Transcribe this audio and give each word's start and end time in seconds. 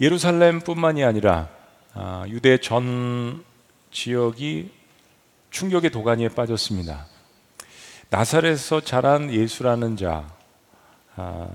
예루살렘뿐만이 0.00 1.04
아니라 1.04 1.48
아, 1.92 2.24
유대 2.28 2.58
전 2.58 3.44
지역이 3.90 4.70
충격의 5.50 5.90
도가니에 5.90 6.28
빠졌습니다. 6.28 7.06
나사렛에서 8.08 8.80
자란 8.80 9.32
예수라는 9.32 9.96
자, 9.96 10.26
아, 11.16 11.48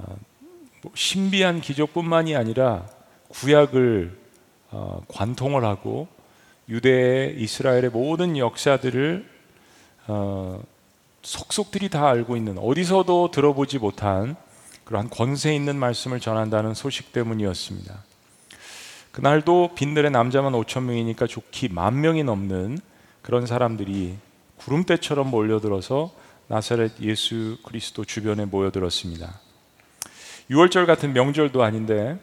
뭐 0.82 0.92
신비한 0.94 1.62
기적뿐만이 1.62 2.36
아니라 2.36 2.86
구약을 3.30 4.18
어, 4.72 5.02
관통을 5.08 5.66
하고 5.66 6.08
유대 6.70 7.34
이스라엘의 7.38 7.90
모든 7.90 8.38
역사들을 8.38 9.28
어, 10.08 10.62
속속들이 11.24 11.90
다 11.90 12.08
알고 12.08 12.38
있는 12.38 12.60
어디서도 12.60 13.32
들어보지 13.32 13.80
못한 13.80 14.36
그러한 14.84 15.10
권세 15.10 15.56
있는 15.56 15.78
말씀을 15.78 16.20
전한다는 16.20 16.76
소식 16.76 17.12
때문이었습니다. 17.12 18.04
그날도 19.16 19.76
빈들의 19.76 20.12
남자만 20.12 20.52
5천 20.52 20.84
명이니까 20.84 21.26
좋기 21.26 21.70
만 21.70 22.02
명이 22.02 22.26
넘는 22.26 22.78
그런 23.22 23.46
사람들이 23.46 24.18
구름대처럼 24.58 25.32
몰려들어서 25.32 26.12
나사렛 26.48 27.00
예수 27.00 27.58
그리스도 27.64 28.04
주변에 28.04 28.44
모여들었습니다. 28.44 29.40
6월절 30.52 30.86
같은 30.86 31.14
명절도 31.14 31.64
아닌데 31.64 32.20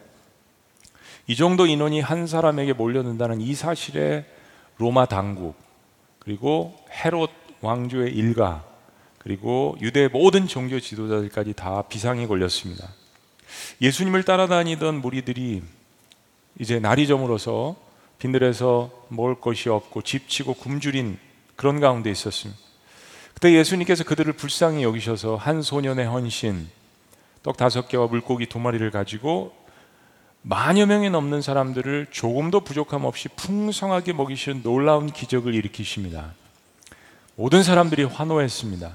이 1.26 1.34
정도 1.34 1.64
인원이 1.64 2.02
한 2.02 2.26
사람에게 2.26 2.74
몰려든다는 2.74 3.40
이 3.40 3.54
사실에 3.54 4.26
로마 4.76 5.06
당국 5.06 5.54
그리고 6.18 6.76
헤롯 6.90 7.30
왕조의 7.62 8.12
일가 8.12 8.66
그리고 9.16 9.78
유대 9.80 10.08
모든 10.08 10.46
종교 10.46 10.78
지도자들까지 10.78 11.54
다 11.54 11.80
비상이 11.88 12.26
걸렸습니다. 12.26 12.86
예수님을 13.80 14.24
따라다니던 14.24 15.00
무리들이 15.00 15.62
이제 16.58 16.78
날이 16.78 17.06
저물어서 17.06 17.76
빈들에서 18.18 18.90
먹을 19.08 19.40
것이 19.40 19.68
없고 19.68 20.02
집치고 20.02 20.54
굶주린 20.54 21.18
그런 21.56 21.80
가운데 21.80 22.10
있었습니다. 22.10 22.60
그때 23.34 23.52
예수님께서 23.54 24.04
그들을 24.04 24.32
불쌍히 24.34 24.84
여기셔서 24.84 25.36
한 25.36 25.62
소년의 25.62 26.06
헌신, 26.06 26.68
떡 27.42 27.56
다섯 27.56 27.88
개와 27.88 28.06
물고기 28.06 28.46
두 28.46 28.58
마리를 28.60 28.88
가지고 28.90 29.52
만여 30.42 30.86
명이 30.86 31.10
넘는 31.10 31.40
사람들을 31.40 32.08
조금도 32.10 32.60
부족함 32.60 33.04
없이 33.04 33.28
풍성하게 33.28 34.12
먹이신 34.12 34.62
놀라운 34.62 35.10
기적을 35.12 35.54
일으키십니다. 35.54 36.34
모든 37.36 37.62
사람들이 37.62 38.04
환호했습니다. 38.04 38.92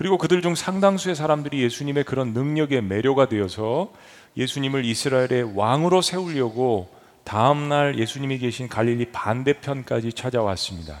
그리고 0.00 0.16
그들 0.16 0.40
중 0.40 0.54
상당수의 0.54 1.14
사람들이 1.14 1.62
예수님의 1.62 2.04
그런 2.04 2.32
능력에 2.32 2.80
매료가 2.80 3.28
되어서 3.28 3.92
예수님을 4.34 4.86
이스라엘의 4.86 5.54
왕으로 5.54 6.00
세우려고 6.00 6.88
다음 7.22 7.68
날 7.68 7.98
예수님이 7.98 8.38
계신 8.38 8.66
갈릴리 8.66 9.12
반대편까지 9.12 10.14
찾아왔습니다. 10.14 11.00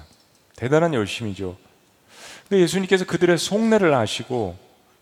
대단한 0.54 0.92
열심이죠. 0.92 1.56
근데 2.46 2.62
예수님께서 2.62 3.06
그들의 3.06 3.38
속내를 3.38 3.94
아시고 3.94 4.58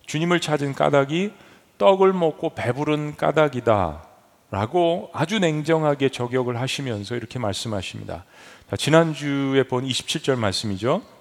주님을 0.07 0.39
찾은 0.39 0.75
까닭이 0.75 1.33
떡을 1.79 2.13
먹고 2.13 2.55
배부른 2.55 3.17
까닭이다. 3.17 4.05
라고 4.53 5.11
아주 5.13 5.41
냉정하게 5.41 6.11
저격을 6.11 6.61
하시면서 6.61 7.17
이렇게 7.17 7.41
말씀하십니다. 7.41 8.25
자, 8.71 8.77
지난주에 8.77 9.65
본 9.65 9.85
27절 9.85 10.37
말씀이죠. 10.37 11.17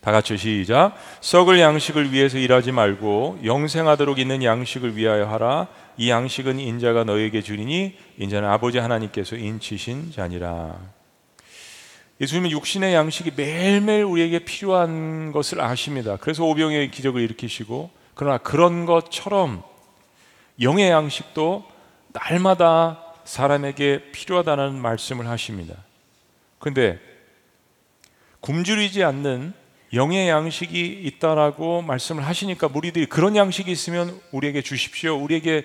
다 0.00 0.12
같이 0.12 0.36
시작. 0.36 0.94
썩을 1.20 1.58
양식을 1.60 2.12
위해서 2.12 2.38
일하지 2.38 2.72
말고 2.72 3.40
영생하도록 3.44 4.18
있는 4.18 4.42
양식을 4.42 4.96
위하여 4.96 5.26
하라. 5.26 5.68
이 5.96 6.10
양식은 6.10 6.58
인자가 6.58 7.04
너에게 7.04 7.42
주리니 7.42 7.96
인자는 8.18 8.48
아버지 8.48 8.78
하나님께서 8.78 9.36
인치신 9.36 10.12
자니라. 10.12 10.78
예수님은 12.20 12.50
육신의 12.50 12.94
양식이 12.94 13.32
매일매일 13.36 14.04
우리에게 14.04 14.40
필요한 14.40 15.32
것을 15.32 15.60
아십니다. 15.60 16.16
그래서 16.20 16.44
오병의 16.44 16.90
기적을 16.90 17.20
일으키시고 17.20 17.90
그러나 18.14 18.38
그런 18.38 18.86
것처럼 18.86 19.62
영의 20.60 20.90
양식도 20.90 21.64
날마다 22.12 23.00
사람에게 23.24 24.12
필요하다는 24.12 24.74
말씀을 24.74 25.26
하십니다. 25.28 25.74
근데 26.60 27.00
굶주리지 28.40 29.02
않는 29.02 29.54
영의 29.94 30.28
양식이 30.28 31.02
있다라고 31.04 31.82
말씀을 31.82 32.26
하시니까 32.26 32.68
무리들이 32.68 33.06
그런 33.06 33.36
양식이 33.36 33.70
있으면 33.70 34.20
우리에게 34.32 34.62
주십시오. 34.62 35.16
우리에게 35.16 35.64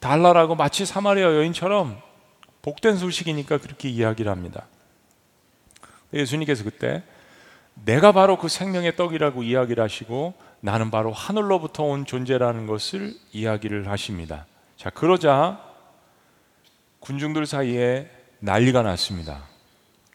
달라라고 0.00 0.54
마치 0.54 0.86
사마리아 0.86 1.24
여인처럼 1.24 2.00
복된 2.62 2.96
소식이니까 2.96 3.58
그렇게 3.58 3.88
이야기를 3.88 4.30
합니다. 4.30 4.66
예수님께서 6.12 6.64
그때 6.64 7.02
내가 7.84 8.12
바로 8.12 8.38
그 8.38 8.48
생명의 8.48 8.96
떡이라고 8.96 9.42
이야기를 9.42 9.82
하시고 9.82 10.34
나는 10.60 10.90
바로 10.90 11.12
하늘로부터 11.12 11.84
온 11.84 12.06
존재라는 12.06 12.66
것을 12.66 13.14
이야기를 13.32 13.88
하십니다. 13.88 14.46
자, 14.76 14.90
그러자 14.90 15.62
군중들 17.00 17.46
사이에 17.46 18.10
난리가 18.40 18.82
났습니다. 18.82 19.44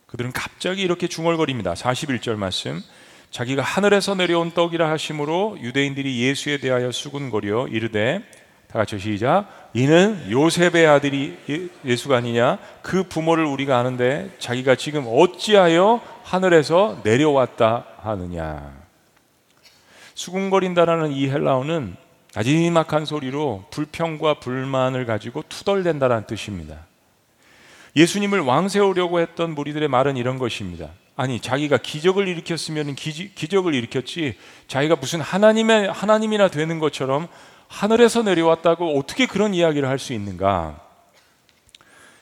그들은 0.08 0.32
갑자기 0.32 0.82
이렇게 0.82 1.08
중얼거립니다. 1.08 1.74
41절 1.74 2.36
말씀. 2.36 2.82
자기가 3.34 3.64
하늘에서 3.64 4.14
내려온 4.14 4.52
떡이라 4.52 4.88
하심으로 4.92 5.58
유대인들이 5.60 6.22
예수에 6.22 6.58
대하여 6.60 6.92
수군거려 6.92 7.68
이르되 7.68 8.22
다 8.68 8.78
같이 8.78 9.00
시작. 9.00 9.72
이는 9.74 10.30
요셉의 10.30 10.86
아들이 10.86 11.36
예, 11.50 11.68
예수가 11.84 12.18
아니냐? 12.18 12.60
그 12.84 13.02
부모를 13.02 13.44
우리가 13.46 13.80
아는데 13.80 14.30
자기가 14.38 14.76
지금 14.76 15.06
어찌하여 15.08 16.00
하늘에서 16.24 17.02
내려왔다 17.04 17.86
하느냐? 18.04 18.72
수군거린다라는 20.14 21.12
이 21.12 21.28
헬라어는 21.28 21.96
나지막한 22.36 23.06
소리로 23.06 23.66
불평과 23.72 24.36
불만을 24.36 25.08
가지고 25.08 25.44
투덜댄다라는 25.50 26.28
뜻입니다. 26.28 26.86
예수님을 27.96 28.42
왕 28.42 28.70
세우려고 28.70 29.20
했던 29.20 29.56
무리들의 29.56 29.88
말은 29.88 30.18
이런 30.18 30.38
것입니다. 30.38 30.90
아니 31.16 31.40
자기가 31.40 31.78
기적을 31.78 32.28
일으켰으면 32.28 32.96
기, 32.96 33.34
기적을 33.36 33.76
일으켰지 33.76 34.36
자기가 34.68 34.96
무슨 34.96 35.22
하나님의 35.22 35.92
하나님이나 35.92 36.48
되는 36.48 36.80
것처럼 36.80 37.28
하늘에서 37.68 38.24
내려왔다고 38.24 38.98
어떻게 38.98 39.26
그런 39.28 39.54
이야기를 39.54 39.88
할 39.88 40.00
수 40.00 40.14
있는가? 40.14 40.80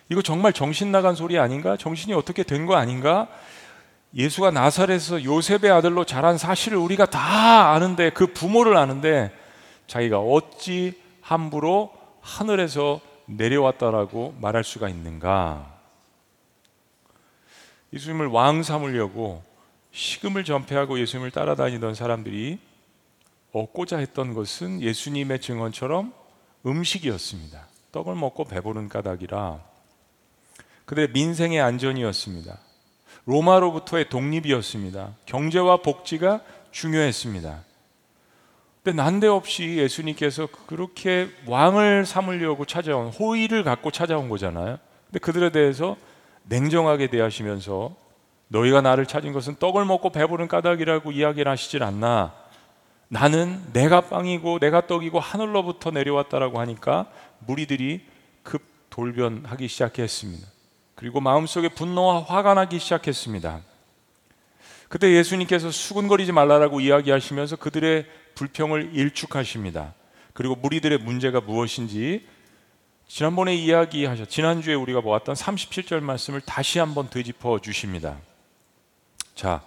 이거 0.10 0.22
정말 0.22 0.52
정신 0.52 0.92
나간 0.92 1.16
소리 1.16 1.40
아닌가? 1.40 1.78
정신이 1.78 2.14
어떻게 2.14 2.44
된 2.44 2.66
거 2.66 2.76
아닌가? 2.76 3.28
예수가 4.14 4.52
나사렛에서 4.52 5.24
요셉의 5.24 5.72
아들로 5.72 6.04
자란 6.04 6.38
사실을 6.38 6.78
우리가 6.78 7.06
다 7.06 7.72
아는데 7.72 8.10
그 8.10 8.28
부모를 8.28 8.76
아는데 8.76 9.32
자기가 9.88 10.20
어찌 10.20 11.00
함부로 11.22 11.94
하늘에서 12.20 13.00
내려왔다라고 13.26 14.36
말할 14.42 14.66
수가 14.66 14.90
있는가? 14.90 15.71
예수님을 17.94 18.28
왕 18.28 18.64
삼으려고 18.64 19.44
식음을 19.92 20.44
전폐하고 20.44 21.00
예수님을 21.00 21.32
따라다니던 21.32 21.94
사람들이 21.94 22.60
얻고자 23.52 23.98
했던 23.98 24.34
것은 24.34 24.82
예수님의 24.82 25.42
증언처럼 25.42 26.14
음식이었습니다. 26.66 27.68
떡을 27.92 28.16
먹고 28.16 28.46
배부른 28.46 28.88
까닭이라 28.88 29.60
그들의 30.86 31.10
민생의 31.12 31.60
안전이었습니다. 31.60 32.58
로마로부터의 33.26 34.10
독립이었습니다. 34.10 35.16
경제와 35.26 35.78
복지가 35.78 36.42
중요했습니다. 36.72 37.64
근데 38.84 38.96
난데없이 38.96 39.78
예수님께서 39.78 40.48
그렇게 40.68 41.30
왕을 41.46 42.06
삼으려고 42.06 42.66
찾아온 42.66 43.10
호의를 43.10 43.64
갖고 43.64 43.92
찾아온 43.92 44.28
거잖아요. 44.30 44.80
근데 45.06 45.20
그들에 45.20 45.52
대해서 45.52 45.98
냉정하게 46.44 47.08
대하시면서 47.08 47.96
너희가 48.48 48.82
나를 48.82 49.06
찾은 49.06 49.32
것은 49.34 49.56
떡을 49.56 49.86
먹고 49.86 50.10
배부른 50.12 50.48
까닭이라고 50.48 51.12
이야기를 51.12 51.52
하시질 51.52 51.84
않나. 51.84 52.34
나는 53.08 53.62
내가 53.74 54.02
빵이고 54.02 54.60
내가 54.60 54.88
떡이고 54.88 55.20
하늘로부터 55.20 55.92
내려왔다라고 55.92 56.60
하니까 56.60 57.08
무리들이 57.40 58.02
급 58.44 58.62
돌변하기 58.90 59.68
시작했습니다. 59.68 60.48
그리고 60.96 61.20
마음속에 61.20 61.70
분노와 61.70 62.24
화가 62.24 62.54
나기 62.54 62.80
시작했습니다. 62.80 63.62
그때 64.88 65.12
예수님께서 65.14 65.72
수군거리지 65.72 66.32
말라라고 66.34 66.82
이야기하시면서 66.82 67.56
그들의 67.56 68.06
불평을 68.36 68.92
일축하십니다. 68.94 69.94
그리고 70.34 70.56
무리들의 70.56 70.98
문제가 71.00 71.40
무엇인지 71.42 72.26
지난번에 73.14 73.54
이야기하셨 73.54 74.30
지난주에 74.30 74.74
우리가 74.74 75.02
보았던 75.02 75.36
37절 75.36 76.00
말씀을 76.00 76.40
다시 76.40 76.80
한번 76.80 77.10
되짚어 77.10 77.60
주십니다. 77.60 78.18
자, 79.36 79.62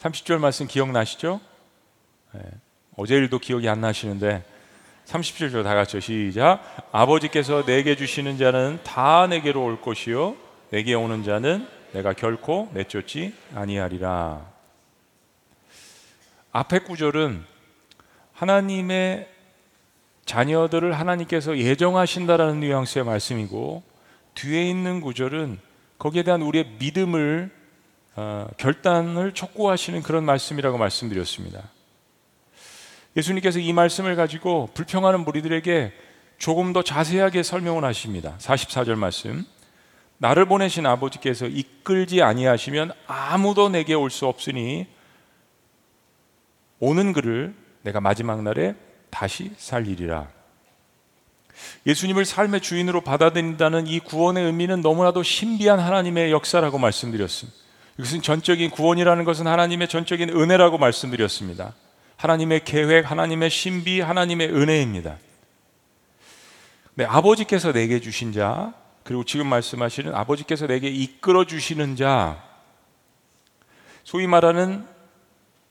30절 0.00 0.38
말씀 0.38 0.66
기억나시죠? 0.66 1.38
네, 2.32 2.40
어제 2.96 3.14
일도 3.14 3.40
기억이 3.40 3.68
안 3.68 3.82
나시는데 3.82 4.42
37절 5.04 5.64
다 5.64 5.74
같이 5.74 6.00
시작. 6.00 6.62
아버지께서 6.90 7.62
내게 7.66 7.94
주시는 7.94 8.38
자는 8.38 8.80
다 8.84 9.26
내게로 9.26 9.62
올 9.62 9.82
것이요 9.82 10.34
내게 10.70 10.94
오는 10.94 11.22
자는 11.24 11.68
내가 11.92 12.14
결코 12.14 12.70
내쫓지 12.72 13.34
아니하리라. 13.54 14.46
앞에 16.52 16.78
구절은 16.78 17.44
하나님의 18.32 19.37
자녀들을 20.28 20.92
하나님께서 20.92 21.56
예정하신다라는 21.56 22.60
뉘앙스의 22.60 23.04
말씀이고 23.04 23.82
뒤에 24.34 24.68
있는 24.68 25.00
구절은 25.00 25.58
거기에 25.98 26.22
대한 26.22 26.42
우리의 26.42 26.76
믿음을 26.78 27.50
어, 28.14 28.46
결단을 28.58 29.32
촉구하시는 29.32 30.02
그런 30.02 30.24
말씀이라고 30.24 30.76
말씀드렸습니다. 30.76 31.62
예수님께서 33.16 33.58
이 33.58 33.72
말씀을 33.72 34.16
가지고 34.16 34.68
불평하는 34.74 35.24
무리들에게 35.24 35.92
조금 36.36 36.72
더 36.72 36.82
자세하게 36.82 37.42
설명을 37.42 37.84
하십니다. 37.84 38.36
44절 38.38 38.96
말씀. 38.96 39.44
나를 40.18 40.44
보내신 40.44 40.84
아버지께서 40.84 41.46
이끌지 41.46 42.22
아니하시면 42.22 42.92
아무도 43.06 43.70
내게 43.70 43.94
올 43.94 44.10
수 44.10 44.26
없으니 44.26 44.86
오는 46.80 47.12
그를 47.12 47.54
내가 47.82 48.00
마지막 48.00 48.42
날에 48.42 48.74
다시 49.10 49.50
살리리라. 49.56 50.28
예수님을 51.86 52.24
삶의 52.24 52.60
주인으로 52.60 53.00
받아들인다는 53.00 53.86
이 53.86 54.00
구원의 54.00 54.44
의미는 54.44 54.80
너무나도 54.80 55.22
신비한 55.22 55.80
하나님의 55.80 56.30
역사라고 56.30 56.78
말씀드렸습니다. 56.78 57.58
이것은 57.98 58.22
전적인 58.22 58.70
구원이라는 58.70 59.24
것은 59.24 59.46
하나님의 59.46 59.88
전적인 59.88 60.30
은혜라고 60.30 60.78
말씀드렸습니다. 60.78 61.74
하나님의 62.16 62.64
계획, 62.64 63.10
하나님의 63.10 63.50
신비, 63.50 64.00
하나님의 64.00 64.48
은혜입니다. 64.48 65.18
네, 66.94 67.04
아버지께서 67.04 67.72
내게 67.72 68.00
주신 68.00 68.32
자, 68.32 68.72
그리고 69.04 69.24
지금 69.24 69.46
말씀하시는 69.46 70.14
아버지께서 70.14 70.66
내게 70.66 70.88
이끌어 70.88 71.44
주시는 71.44 71.96
자, 71.96 72.42
소위 74.04 74.26
말하는 74.26 74.86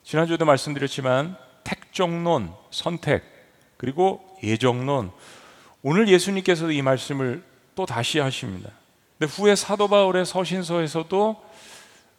지난주에도 0.03 0.45
말씀드렸지만 0.45 1.35
택정론, 1.63 2.53
선택, 2.77 3.23
그리고 3.77 4.21
예정론. 4.43 5.11
오늘 5.81 6.07
예수님께서도 6.07 6.71
이 6.71 6.81
말씀을 6.81 7.43
또 7.75 7.85
다시 7.85 8.19
하십니다. 8.19 8.69
근데 9.17 9.31
후에 9.33 9.55
사도 9.55 9.87
바울의 9.87 10.25
서신서에서도 10.25 11.43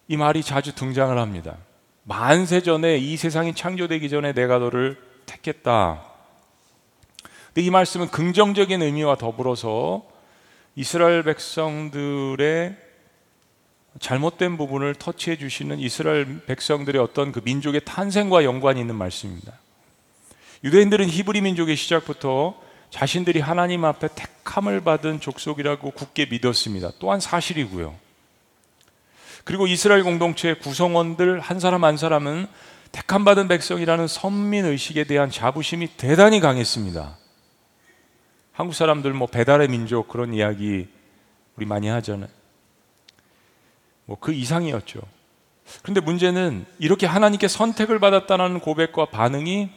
이 0.08 0.16
말이 0.16 0.43
자주 0.43 0.75
등장을 0.75 1.16
합니다. 1.16 1.56
만세 2.02 2.60
전에 2.60 2.96
이 2.96 3.16
세상이 3.16 3.55
창조되기 3.55 4.08
전에 4.08 4.32
내가 4.32 4.58
너를 4.58 5.00
택했다. 5.26 6.02
근데 7.49 7.62
이 7.62 7.70
말씀은 7.70 8.08
긍정적인 8.08 8.82
의미와 8.82 9.16
더불어서 9.16 10.06
이스라엘 10.75 11.22
백성들의 11.22 12.76
잘못된 14.00 14.56
부분을 14.56 14.94
터치해 14.94 15.37
주시는 15.37 15.78
이스라엘 15.78 16.44
백성들의 16.46 17.00
어떤 17.00 17.31
그 17.31 17.40
민족의 17.44 17.82
탄생과 17.84 18.44
연관이 18.44 18.81
있는 18.81 18.94
말씀입니다. 18.94 19.52
유대인들은 20.64 21.08
히브리 21.08 21.40
민족의 21.40 21.76
시작부터 21.76 22.55
자신들이 22.90 23.40
하나님 23.40 23.84
앞에 23.84 24.08
택함을 24.14 24.81
받은 24.81 25.20
족속이라고 25.20 25.90
굳게 25.90 26.26
믿었습니다. 26.26 26.93
또한 26.99 27.20
사실이고요. 27.20 27.94
그리고 29.44 29.66
이스라엘 29.66 30.02
공동체의 30.02 30.58
구성원들 30.58 31.40
한 31.40 31.60
사람 31.60 31.84
한 31.84 31.96
사람은 31.96 32.46
택함 32.93 33.25
받은 33.25 33.49
백성이라는 33.49 34.08
선민 34.08 34.64
의식에 34.64 35.05
대한 35.05 35.31
자부심이 35.31 35.88
대단히 35.96 36.40
강했습니다. 36.40 37.16
한국 38.52 38.75
사람들 38.75 39.12
뭐 39.12 39.28
배달의 39.28 39.69
민족 39.69 40.08
그런 40.08 40.34
이야기 40.34 40.88
우리 41.56 41.66
많이 41.66 41.88
하잖아요. 41.88 42.28
뭐 44.06 44.16
그 44.20 44.32
이상이었죠. 44.32 45.00
그런데 45.82 46.00
문제는 46.00 46.64
이렇게 46.78 47.06
하나님께 47.06 47.46
선택을 47.46 47.99
받았다는 47.99 48.60
고백과 48.60 49.06
반응이 49.06 49.70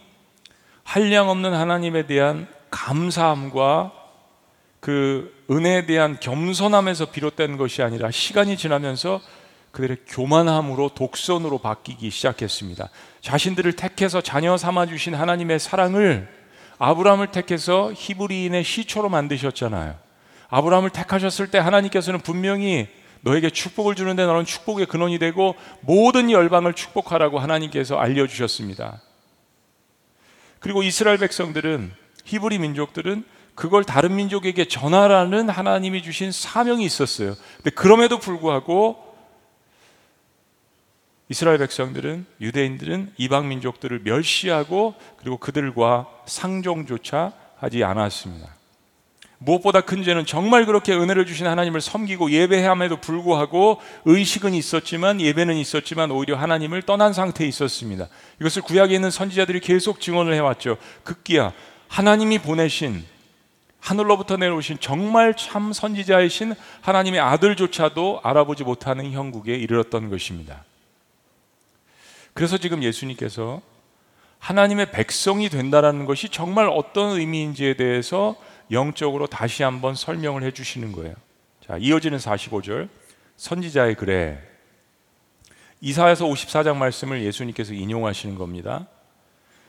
한량 0.91 1.29
없는 1.29 1.53
하나님에 1.53 2.05
대한 2.05 2.47
감사함과 2.69 3.93
그 4.81 5.33
은혜에 5.49 5.85
대한 5.85 6.17
겸손함에서 6.19 7.11
비롯된 7.11 7.55
것이 7.55 7.81
아니라 7.81 8.11
시간이 8.11 8.57
지나면서 8.57 9.21
그들의 9.71 9.99
교만함으로 10.05 10.89
독선으로 10.89 11.59
바뀌기 11.59 12.09
시작했습니다. 12.09 12.89
자신들을 13.21 13.71
택해서 13.77 14.19
자녀 14.19 14.57
삼아 14.57 14.87
주신 14.87 15.15
하나님의 15.15 15.59
사랑을 15.59 16.27
아브라함을 16.77 17.27
택해서 17.27 17.93
히브리인의 17.95 18.65
시초로 18.65 19.07
만드셨잖아요. 19.07 19.95
아브라함을 20.49 20.89
택하셨을 20.89 21.51
때 21.51 21.57
하나님께서는 21.57 22.19
분명히 22.19 22.89
너에게 23.21 23.49
축복을 23.49 23.95
주는데 23.95 24.25
너는 24.25 24.43
축복의 24.43 24.87
근원이 24.87 25.19
되고 25.19 25.55
모든 25.79 26.29
열방을 26.29 26.73
축복하라고 26.73 27.39
하나님께서 27.39 27.97
알려 27.97 28.27
주셨습니다. 28.27 28.99
그리고 30.61 30.83
이스라엘 30.83 31.17
백성들은 31.17 31.91
히브리 32.23 32.59
민족들은 32.59 33.25
그걸 33.55 33.83
다른 33.83 34.15
민족에게 34.15 34.65
전하라는 34.65 35.49
하나님이 35.49 36.03
주신 36.03 36.31
사명이 36.31 36.85
있었어요. 36.85 37.35
근데 37.57 37.71
그럼에도 37.71 38.19
불구하고 38.19 39.11
이스라엘 41.27 41.57
백성들은 41.57 42.25
유대인들은 42.39 43.13
이방 43.17 43.49
민족들을 43.49 44.01
멸시하고 44.03 44.95
그리고 45.17 45.37
그들과 45.37 46.07
상종조차 46.25 47.33
하지 47.57 47.83
않았습니다. 47.83 48.60
무엇보다 49.43 49.81
큰 49.81 50.03
죄는 50.03 50.27
정말 50.27 50.67
그렇게 50.67 50.93
은혜를 50.93 51.25
주신 51.25 51.47
하나님을 51.47 51.81
섬기고 51.81 52.29
예배함에도 52.29 52.97
불구하고 52.97 53.81
의식은 54.05 54.53
있었지만 54.53 55.19
예배는 55.19 55.57
있었지만 55.57 56.11
오히려 56.11 56.37
하나님을 56.37 56.83
떠난 56.83 57.11
상태에 57.11 57.47
있었습니다. 57.47 58.07
이것을 58.39 58.61
구약에 58.61 58.93
있는 58.93 59.09
선지자들이 59.09 59.59
계속 59.61 59.99
증언을 59.99 60.35
해왔죠. 60.35 60.77
극기야 61.03 61.53
하나님이 61.87 62.37
보내신 62.37 63.03
하늘로부터 63.79 64.37
내려오신 64.37 64.77
정말 64.79 65.35
참 65.35 65.73
선지자이신 65.73 66.53
하나님의 66.81 67.19
아들조차도 67.19 68.21
알아보지 68.23 68.63
못하는 68.63 69.11
형국에 69.11 69.55
이르렀던 69.55 70.11
것입니다. 70.11 70.63
그래서 72.35 72.59
지금 72.59 72.83
예수님께서 72.83 73.63
하나님의 74.37 74.91
백성이 74.91 75.49
된다라는 75.49 76.05
것이 76.05 76.29
정말 76.29 76.69
어떤 76.69 77.17
의미인지에 77.17 77.73
대해서 77.73 78.35
영적으로 78.71 79.27
다시 79.27 79.63
한번 79.63 79.95
설명을 79.95 80.43
해 80.43 80.51
주시는 80.51 80.91
거예요. 80.91 81.13
자, 81.65 81.77
이어지는 81.77 82.17
45절. 82.17 82.89
선지자의 83.37 83.95
글에 83.95 84.39
이사야서 85.81 86.25
54장 86.25 86.77
말씀을 86.77 87.23
예수님께서 87.23 87.73
인용하시는 87.73 88.35
겁니다. 88.35 88.87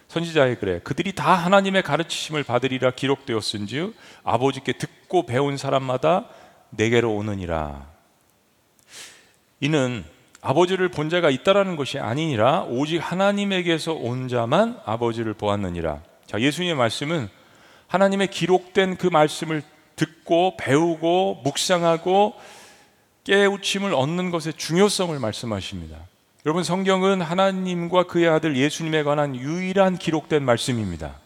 선지자의 0.09 0.59
글에 0.59 0.81
그들이 0.81 1.15
다 1.15 1.33
하나님의 1.35 1.83
가르치심을 1.83 2.43
받으리라 2.45 2.91
기록되었은즉 2.91 3.95
아버지께 4.25 4.75
듣고 4.75 5.25
배운 5.25 5.57
사람마다 5.57 6.27
내게로 6.69 7.15
오느니라. 7.15 7.87
이는 9.61 10.05
아버지를 10.43 10.91
본 10.91 11.09
자가 11.09 11.31
있다라는 11.31 11.77
것이 11.77 11.99
아니니라 11.99 12.65
오직 12.65 12.99
하나님에게서 12.99 13.95
온 13.95 14.29
자만 14.29 14.79
아버지를 14.85 15.33
보았느니라. 15.33 16.03
자, 16.27 16.41
예수님의 16.41 16.75
말씀은 16.75 17.31
하나님의 17.93 18.29
기록된 18.29 18.97
그 18.97 19.07
말씀을 19.07 19.63
듣고 19.97 20.57
배우고 20.57 21.43
묵상하고 21.45 22.33
깨우침을 23.25 23.93
얻는 23.93 24.31
것의 24.31 24.55
중요성을 24.57 25.19
말씀하십니다. 25.19 25.99
여러분 26.47 26.65
성경은 26.65 27.21
하나님과 27.21 28.05
그의 28.05 28.29
아들 28.29 28.57
예수님에 28.57 29.03
관한 29.03 29.37
유일한 29.37 29.99
기록된 29.99 30.43
말씀입니다. 30.43 31.17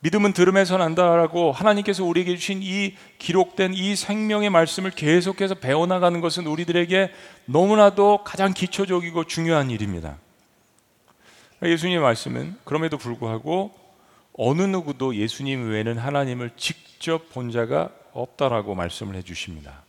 믿음은 0.00 0.34
들음에서 0.34 0.76
난다라고 0.76 1.52
하나님께서 1.52 2.04
우리에게 2.04 2.36
주신 2.36 2.60
이 2.62 2.94
기록된 3.18 3.72
이 3.72 3.96
생명의 3.96 4.50
말씀을 4.50 4.90
계속해서 4.90 5.54
배워나가는 5.54 6.20
것은 6.20 6.46
우리들에게 6.46 7.10
너무나도 7.46 8.24
가장 8.24 8.52
기초적이고 8.52 9.24
중요한 9.24 9.70
일입니다. 9.70 10.18
예수님의 11.62 12.02
말씀은 12.02 12.56
그럼에도 12.64 12.98
불구하고 12.98 13.79
어느 14.42 14.62
누구도 14.62 15.16
예수님 15.16 15.68
외에는 15.68 15.98
하나님을 15.98 16.52
직접 16.56 17.28
본 17.28 17.50
자가 17.50 17.90
없다라고 18.14 18.74
말씀을 18.74 19.14
해 19.14 19.22
주십니다. 19.22 19.82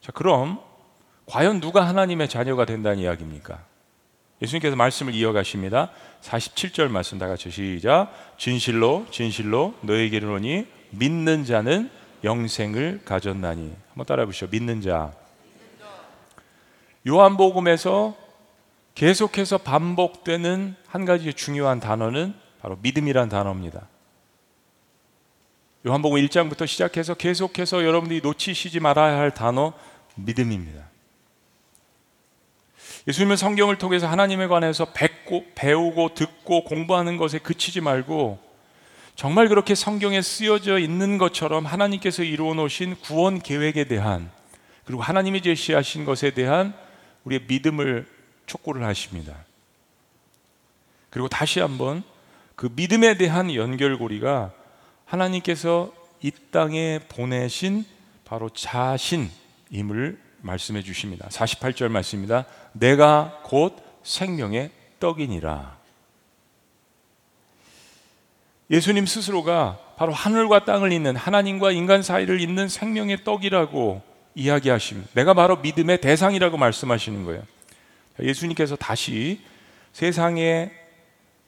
자, 0.00 0.10
그럼 0.10 0.58
과연 1.26 1.60
누가 1.60 1.86
하나님의 1.86 2.30
자녀가 2.30 2.64
된다는 2.64 3.00
이야기입니까? 3.00 3.62
예수님께서 4.40 4.74
말씀을 4.74 5.14
이어가십니다. 5.14 5.90
47절 6.22 6.88
말씀 6.88 7.18
다 7.18 7.28
같이 7.28 7.50
시작. 7.50 8.10
진실로 8.38 9.04
진실로 9.10 9.74
너에게 9.82 10.16
이르노니 10.16 10.66
믿는 10.92 11.44
자는 11.44 11.90
영생을 12.24 13.02
가졌나니. 13.04 13.70
한번 13.90 14.06
따라해 14.06 14.24
보시죠. 14.24 14.48
믿는 14.50 14.80
자. 14.80 15.12
요한복음에서 17.06 18.16
계속해서 18.94 19.58
반복되는 19.58 20.74
한 20.86 21.04
가지 21.04 21.34
중요한 21.34 21.80
단어는 21.80 22.47
바로 22.60 22.76
믿음이란 22.82 23.28
단어입니다. 23.28 23.88
요한복음 25.86 26.20
1장부터 26.20 26.66
시작해서 26.66 27.14
계속해서 27.14 27.84
여러분들이 27.84 28.20
놓치시지 28.20 28.80
말아야 28.80 29.16
할 29.16 29.32
단어 29.32 29.72
믿음입니다. 30.16 30.88
예수님은 33.06 33.36
성경을 33.36 33.78
통해서 33.78 34.06
하나님에 34.06 34.48
관해서 34.48 34.92
뵙고 34.92 35.46
배우고 35.54 36.14
듣고 36.14 36.64
공부하는 36.64 37.16
것에 37.16 37.38
그치지 37.38 37.80
말고 37.80 38.38
정말 39.14 39.48
그렇게 39.48 39.74
성경에 39.74 40.20
쓰여져 40.20 40.78
있는 40.78 41.16
것처럼 41.16 41.64
하나님께서 41.64 42.22
이루어 42.22 42.54
놓으신 42.54 42.96
구원 42.96 43.40
계획에 43.40 43.84
대한 43.84 44.30
그리고 44.84 45.02
하나님이 45.02 45.42
제시하신 45.42 46.04
것에 46.04 46.30
대한 46.30 46.74
우리의 47.24 47.42
믿음을 47.48 48.06
촉구를 48.46 48.84
하십니다. 48.84 49.44
그리고 51.10 51.28
다시 51.28 51.60
한번 51.60 52.02
그 52.58 52.68
믿음에 52.74 53.16
대한 53.16 53.54
연결고리가 53.54 54.50
하나님께서 55.04 55.92
이 56.20 56.32
땅에 56.50 56.98
보내신 57.08 57.84
바로 58.24 58.50
자신임을 58.50 60.18
말씀해 60.40 60.82
주십니다. 60.82 61.28
48절 61.28 61.86
말씀입니다. 61.88 62.46
내가 62.72 63.42
곧 63.44 63.76
생명의 64.02 64.72
떡이니라. 64.98 65.78
예수님 68.72 69.06
스스로가 69.06 69.78
바로 69.96 70.12
하늘과 70.12 70.64
땅을 70.64 70.90
잇는 70.90 71.14
하나님과 71.14 71.70
인간 71.70 72.02
사이를 72.02 72.40
잇는 72.40 72.68
생명의 72.68 73.22
떡이라고 73.22 74.02
이야기하십니다. 74.34 75.10
내가 75.14 75.32
바로 75.32 75.58
믿음의 75.58 76.00
대상이라고 76.00 76.56
말씀하시는 76.56 77.24
거예요. 77.24 77.44
예수님께서 78.18 78.74
다시 78.74 79.42
세상에 79.92 80.87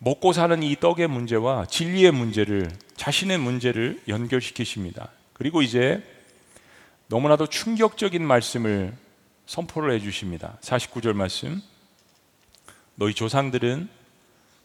먹고 0.02 0.32
사는 0.32 0.62
이 0.62 0.76
떡의 0.76 1.08
문제와 1.08 1.66
진리의 1.66 2.10
문제를 2.10 2.70
자신의 2.96 3.36
문제를 3.38 4.02
연결시키십니다. 4.08 5.10
그리고 5.34 5.60
이제 5.60 6.02
너무나도 7.08 7.48
충격적인 7.48 8.26
말씀을 8.26 8.94
선포를 9.44 9.92
해 9.92 10.00
주십니다. 10.00 10.56
49절 10.62 11.12
말씀. 11.12 11.60
너희 12.94 13.12
조상들은 13.12 13.88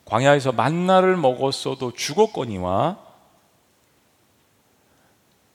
광야에서 0.06 0.54
만나를 0.54 1.18
먹었어도 1.18 1.92
죽었거니와 1.92 2.98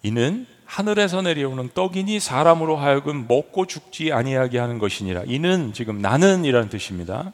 이는 0.03 0.47
하늘에서 0.67 1.23
내려오는 1.23 1.71
떡이니 1.73 2.21
사람으로 2.21 2.77
하여금 2.77 3.27
먹고 3.27 3.67
죽지 3.67 4.13
아니하게 4.13 4.59
하는 4.59 4.79
것이니라. 4.79 5.25
이는 5.27 5.73
지금 5.73 6.03
나는이라는 6.03 6.69
뜻입니다. 6.69 7.33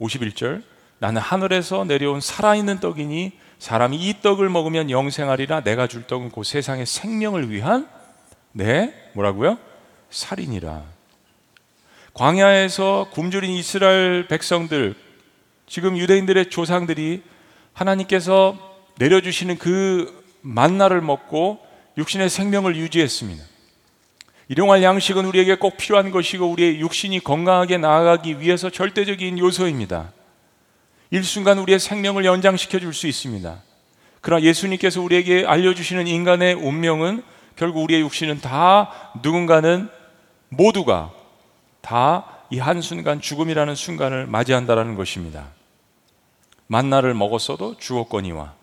51절. 0.00 0.69
나는 1.00 1.20
하늘에서 1.20 1.84
내려온 1.84 2.20
살아있는 2.20 2.78
떡이니 2.78 3.32
사람이 3.58 3.96
이 3.96 4.14
떡을 4.22 4.50
먹으면 4.50 4.90
영생하리라 4.90 5.62
내가 5.62 5.86
줄 5.86 6.06
떡은 6.06 6.30
곧 6.30 6.44
세상의 6.44 6.86
생명을 6.86 7.50
위한 7.50 7.88
네, 8.52 8.94
뭐라고요? 9.14 9.58
살인이라. 10.10 10.82
광야에서 12.14 13.08
굶주린 13.12 13.50
이스라엘 13.52 14.26
백성들, 14.28 14.94
지금 15.66 15.96
유대인들의 15.96 16.50
조상들이 16.50 17.22
하나님께서 17.72 18.58
내려주시는 18.98 19.56
그 19.56 20.22
만나를 20.42 21.00
먹고 21.00 21.60
육신의 21.96 22.28
생명을 22.28 22.76
유지했습니다. 22.76 23.42
일용할 24.48 24.82
양식은 24.82 25.24
우리에게 25.26 25.54
꼭 25.54 25.76
필요한 25.76 26.10
것이고 26.10 26.50
우리의 26.50 26.80
육신이 26.80 27.20
건강하게 27.20 27.78
나아가기 27.78 28.40
위해서 28.40 28.68
절대적인 28.68 29.38
요소입니다. 29.38 30.12
일순간 31.10 31.58
우리의 31.58 31.78
생명을 31.78 32.24
연장시켜 32.24 32.78
줄 32.78 32.92
수 32.92 33.06
있습니다. 33.06 33.62
그러나 34.20 34.42
예수님께서 34.42 35.00
우리에게 35.00 35.44
알려주시는 35.46 36.06
인간의 36.06 36.54
운명은 36.54 37.22
결국 37.56 37.82
우리의 37.82 38.00
육신은 38.02 38.40
다 38.40 39.12
누군가는 39.22 39.88
모두가 40.48 41.12
다 41.80 42.40
이 42.50 42.58
한순간 42.58 43.20
죽음이라는 43.20 43.74
순간을 43.76 44.26
맞이한다라는 44.26 44.96
것입니다. 44.96 45.48
만나를 46.66 47.14
먹었어도 47.14 47.76
죽었거니와 47.78 48.54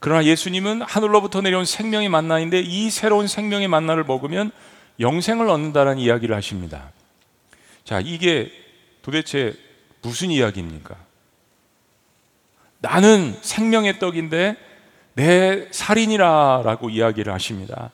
그러나 0.00 0.24
예수님은 0.24 0.82
하늘로부터 0.82 1.42
내려온 1.42 1.64
생명의 1.64 2.08
만나인데 2.08 2.60
이 2.60 2.90
새로운 2.90 3.26
생명의 3.26 3.68
만나를 3.68 4.04
먹으면 4.04 4.50
영생을 5.00 5.48
얻는다는 5.48 5.98
이야기를 5.98 6.34
하십니다. 6.34 6.90
자, 7.84 8.00
이게 8.00 8.50
도대체 9.02 9.54
무슨 10.02 10.30
이야기입니까? 10.30 10.96
나는 12.86 13.36
생명의 13.42 13.98
떡인데 13.98 14.56
내 15.14 15.68
살인이라라고 15.72 16.90
이야기를 16.90 17.32
하십니다. 17.32 17.90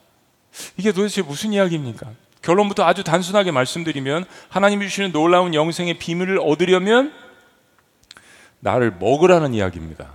이게 0.77 0.93
도대체 0.93 1.23
무슨 1.23 1.53
이야기입니까? 1.53 2.11
결론부터 2.43 2.85
아주 2.85 3.05
단순하게 3.05 3.53
말씀드리면 3.53 4.27
하나님이 4.49 4.87
주시는 4.89 5.13
놀라운 5.13 5.55
영생의 5.55 5.95
비밀을 5.95 6.39
얻으려면 6.41 7.13
나를 8.61 8.93
먹으라는 8.99 9.55
이야기입니다. 9.55 10.13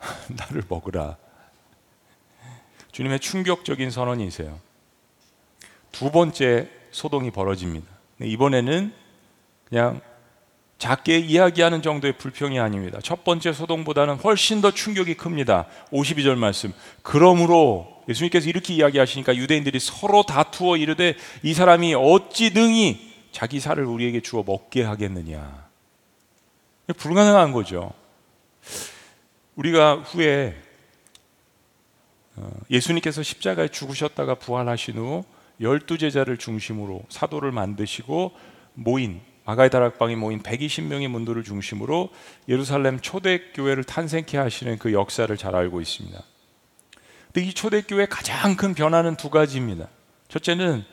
나를 0.28 0.62
먹으라. 0.68 1.16
주님의 2.90 3.20
충격적인 3.20 3.90
선언이세요. 3.90 4.58
두 5.92 6.10
번째 6.10 6.68
소동이 6.90 7.30
벌어집니다. 7.30 7.86
이번에는 8.20 8.92
그냥 9.68 10.00
작게 10.78 11.18
이야기하는 11.18 11.80
정도의 11.80 12.18
불평이 12.18 12.58
아닙니다. 12.60 12.98
첫 13.02 13.24
번째 13.24 13.52
소동보다는 13.52 14.16
훨씬 14.16 14.60
더 14.60 14.70
충격이 14.70 15.14
큽니다. 15.14 15.66
52절 15.90 16.36
말씀. 16.36 16.72
그러므로 17.02 18.02
예수님께서 18.08 18.48
이렇게 18.48 18.74
이야기하시니까 18.74 19.36
유대인들이 19.36 19.80
서로 19.80 20.22
다투어 20.22 20.76
이르되 20.76 21.16
이 21.42 21.54
사람이 21.54 21.94
어찌 21.94 22.50
능히 22.50 23.14
자기 23.32 23.58
살을 23.58 23.84
우리에게 23.84 24.20
주어 24.20 24.42
먹게 24.46 24.82
하겠느냐. 24.82 25.66
불가능한 26.96 27.52
거죠. 27.52 27.92
우리가 29.56 29.96
후에 29.96 30.56
어, 32.36 32.50
예수님께서 32.70 33.22
십자가에 33.22 33.68
죽으셨다가 33.68 34.34
부활하신 34.34 34.96
후 34.98 35.24
열두 35.60 35.96
제자를 35.96 36.36
중심으로 36.36 37.02
사도를 37.08 37.50
만드시고 37.50 38.32
모인 38.74 39.22
아가이 39.46 39.70
다락방에 39.70 40.16
모인 40.16 40.42
120명의 40.42 41.06
문도를 41.06 41.44
중심으로 41.44 42.10
예루살렘 42.48 43.00
초대교회를 43.00 43.84
탄생케 43.84 44.36
하시는 44.36 44.76
그 44.76 44.92
역사를 44.92 45.34
잘 45.36 45.54
알고 45.54 45.80
있습니다. 45.80 46.20
근데 47.32 47.46
이 47.46 47.54
초대교회의 47.54 48.08
가장 48.08 48.56
큰 48.56 48.74
변화는 48.74 49.16
두 49.16 49.30
가지입니다. 49.30 49.88
첫째는 50.28 50.84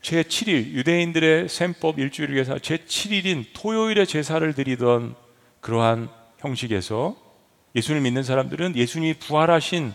제7일 0.00 0.72
유대인들의 0.72 1.50
셈법 1.50 1.98
일주일을 1.98 2.34
위해서 2.34 2.54
제7일인 2.54 3.44
토요일에 3.52 4.06
제사를 4.06 4.50
드리던 4.54 5.14
그러한 5.60 6.08
형식에서 6.38 7.16
예수를 7.76 8.00
믿는 8.00 8.22
사람들은 8.22 8.76
예수님이 8.76 9.14
부활하신 9.14 9.92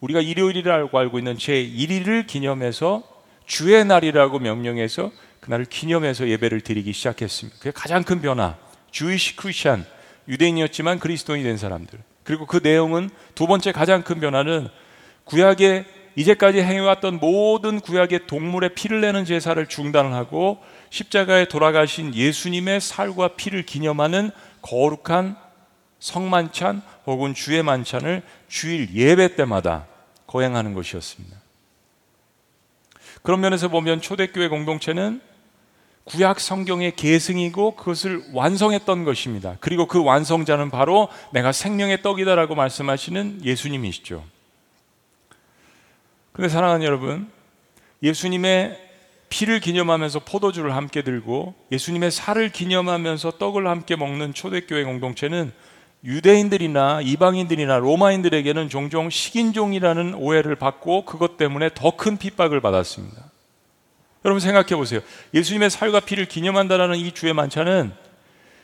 우리가 0.00 0.20
일요일이라고 0.20 0.98
알고 0.98 1.18
있는 1.18 1.36
제1일을 1.36 2.26
기념해서 2.26 3.02
주의 3.46 3.82
날이라고 3.84 4.38
명령해서 4.38 5.10
그날을 5.42 5.64
기념해서 5.64 6.28
예배를 6.28 6.60
드리기 6.60 6.92
시작했습니다. 6.92 7.58
그게 7.58 7.72
가장 7.72 8.04
큰 8.04 8.22
변화. 8.22 8.56
주이시 8.92 9.34
크리스천 9.34 9.84
유대인이었지만 10.28 11.00
그리스도인이 11.00 11.42
된 11.42 11.56
사람들. 11.56 11.98
그리고 12.22 12.46
그 12.46 12.60
내용은 12.62 13.10
두 13.34 13.48
번째 13.48 13.72
가장 13.72 14.02
큰 14.02 14.20
변화는 14.20 14.68
구약에 15.24 15.84
이제까지 16.14 16.62
행해왔던 16.62 17.18
모든 17.18 17.80
구약의 17.80 18.28
동물의 18.28 18.74
피를 18.76 19.00
내는 19.00 19.24
제사를 19.24 19.66
중단하고 19.66 20.62
십자가에 20.90 21.46
돌아가신 21.46 22.14
예수님의 22.14 22.80
살과 22.80 23.34
피를 23.34 23.64
기념하는 23.64 24.30
거룩한 24.60 25.36
성만찬 25.98 26.82
혹은 27.06 27.34
주의 27.34 27.60
만찬을 27.64 28.22
주일 28.46 28.94
예배 28.94 29.34
때마다 29.34 29.86
거행하는 30.28 30.74
것이었습니다. 30.74 31.36
그런 33.22 33.40
면에서 33.40 33.66
보면 33.68 34.00
초대교회 34.00 34.46
공동체는 34.46 35.31
구약 36.04 36.40
성경의 36.40 36.96
계승이고 36.96 37.76
그것을 37.76 38.24
완성했던 38.32 39.04
것입니다. 39.04 39.56
그리고 39.60 39.86
그 39.86 40.02
완성자는 40.02 40.70
바로 40.70 41.08
내가 41.32 41.52
생명의 41.52 42.02
떡이다라고 42.02 42.54
말씀하시는 42.54 43.44
예수님이시죠. 43.44 44.24
근데 46.32 46.48
사랑하는 46.48 46.84
여러분, 46.84 47.30
예수님의 48.02 48.90
피를 49.28 49.60
기념하면서 49.60 50.20
포도주를 50.20 50.74
함께 50.76 51.02
들고 51.02 51.54
예수님의 51.70 52.10
살을 52.10 52.50
기념하면서 52.50 53.32
떡을 53.38 53.66
함께 53.66 53.96
먹는 53.96 54.34
초대교회 54.34 54.84
공동체는 54.84 55.52
유대인들이나 56.04 57.00
이방인들이나 57.02 57.78
로마인들에게는 57.78 58.68
종종 58.68 59.08
식인종이라는 59.08 60.14
오해를 60.14 60.56
받고 60.56 61.04
그것 61.04 61.36
때문에 61.36 61.70
더 61.74 61.96
큰 61.96 62.18
핍박을 62.18 62.60
받았습니다. 62.60 63.31
여러분 64.24 64.40
생각해 64.40 64.76
보세요. 64.76 65.00
예수님의 65.34 65.70
살과 65.70 66.00
피를 66.00 66.26
기념한다라는 66.26 66.96
이 66.96 67.12
주의 67.12 67.32
만찬은 67.32 67.92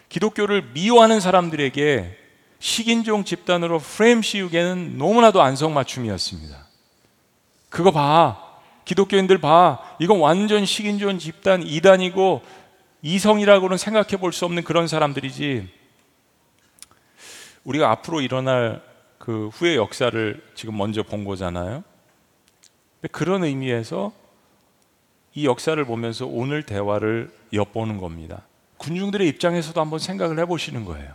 기독교를 0.08 0.70
미워하는 0.72 1.20
사람들에게 1.20 2.16
식인종 2.60 3.24
집단으로 3.24 3.78
프레임 3.78 4.22
씌우기에는 4.22 4.98
너무나도 4.98 5.42
안성맞춤이었습니다. 5.42 6.66
그거 7.68 7.90
봐. 7.90 8.44
기독교인들 8.84 9.38
봐. 9.38 9.78
이건 9.98 10.18
완전 10.20 10.64
식인종 10.64 11.18
집단 11.18 11.62
이단이고 11.62 12.42
이성이라고는 13.02 13.76
생각해 13.76 14.16
볼 14.16 14.32
수 14.32 14.44
없는 14.44 14.64
그런 14.64 14.88
사람들이지. 14.88 15.68
우리가 17.64 17.90
앞으로 17.90 18.20
일어날 18.20 18.82
그 19.18 19.48
후의 19.48 19.76
역사를 19.76 20.42
지금 20.54 20.76
먼저 20.76 21.02
본 21.02 21.24
거잖아요. 21.24 21.84
그런 23.12 23.44
의미에서 23.44 24.12
이 25.34 25.46
역사를 25.46 25.82
보면서 25.84 26.26
오늘 26.26 26.62
대화를 26.62 27.30
엿보는 27.52 27.98
겁니다. 27.98 28.42
군중들의 28.78 29.26
입장에서도 29.28 29.80
한번 29.80 29.98
생각을 29.98 30.38
해보시는 30.40 30.84
거예요. 30.84 31.12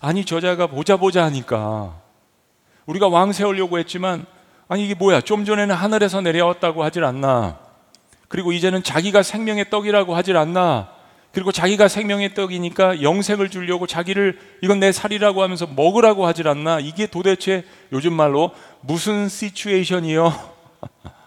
아니 0.00 0.24
저자가 0.24 0.66
보자 0.66 0.96
보자 0.96 1.24
하니까 1.24 2.00
우리가 2.86 3.08
왕 3.08 3.32
세우려고 3.32 3.78
했지만 3.78 4.26
아니 4.68 4.84
이게 4.84 4.94
뭐야? 4.94 5.20
좀 5.20 5.44
전에는 5.44 5.74
하늘에서 5.74 6.20
내려왔다고 6.20 6.84
하질 6.84 7.04
않나? 7.04 7.58
그리고 8.28 8.52
이제는 8.52 8.82
자기가 8.82 9.22
생명의 9.22 9.70
떡이라고 9.70 10.14
하질 10.14 10.36
않나? 10.36 10.92
그리고 11.32 11.52
자기가 11.52 11.88
생명의 11.88 12.34
떡이니까 12.34 13.02
영생을 13.02 13.48
주려고 13.50 13.86
자기를 13.86 14.38
이건 14.62 14.80
내 14.80 14.92
살이라고 14.92 15.42
하면서 15.42 15.66
먹으라고 15.66 16.26
하질 16.26 16.48
않나? 16.48 16.80
이게 16.80 17.06
도대체 17.06 17.64
요즘 17.92 18.12
말로 18.12 18.50
무슨 18.80 19.28
시츄에이션이요 19.28 20.32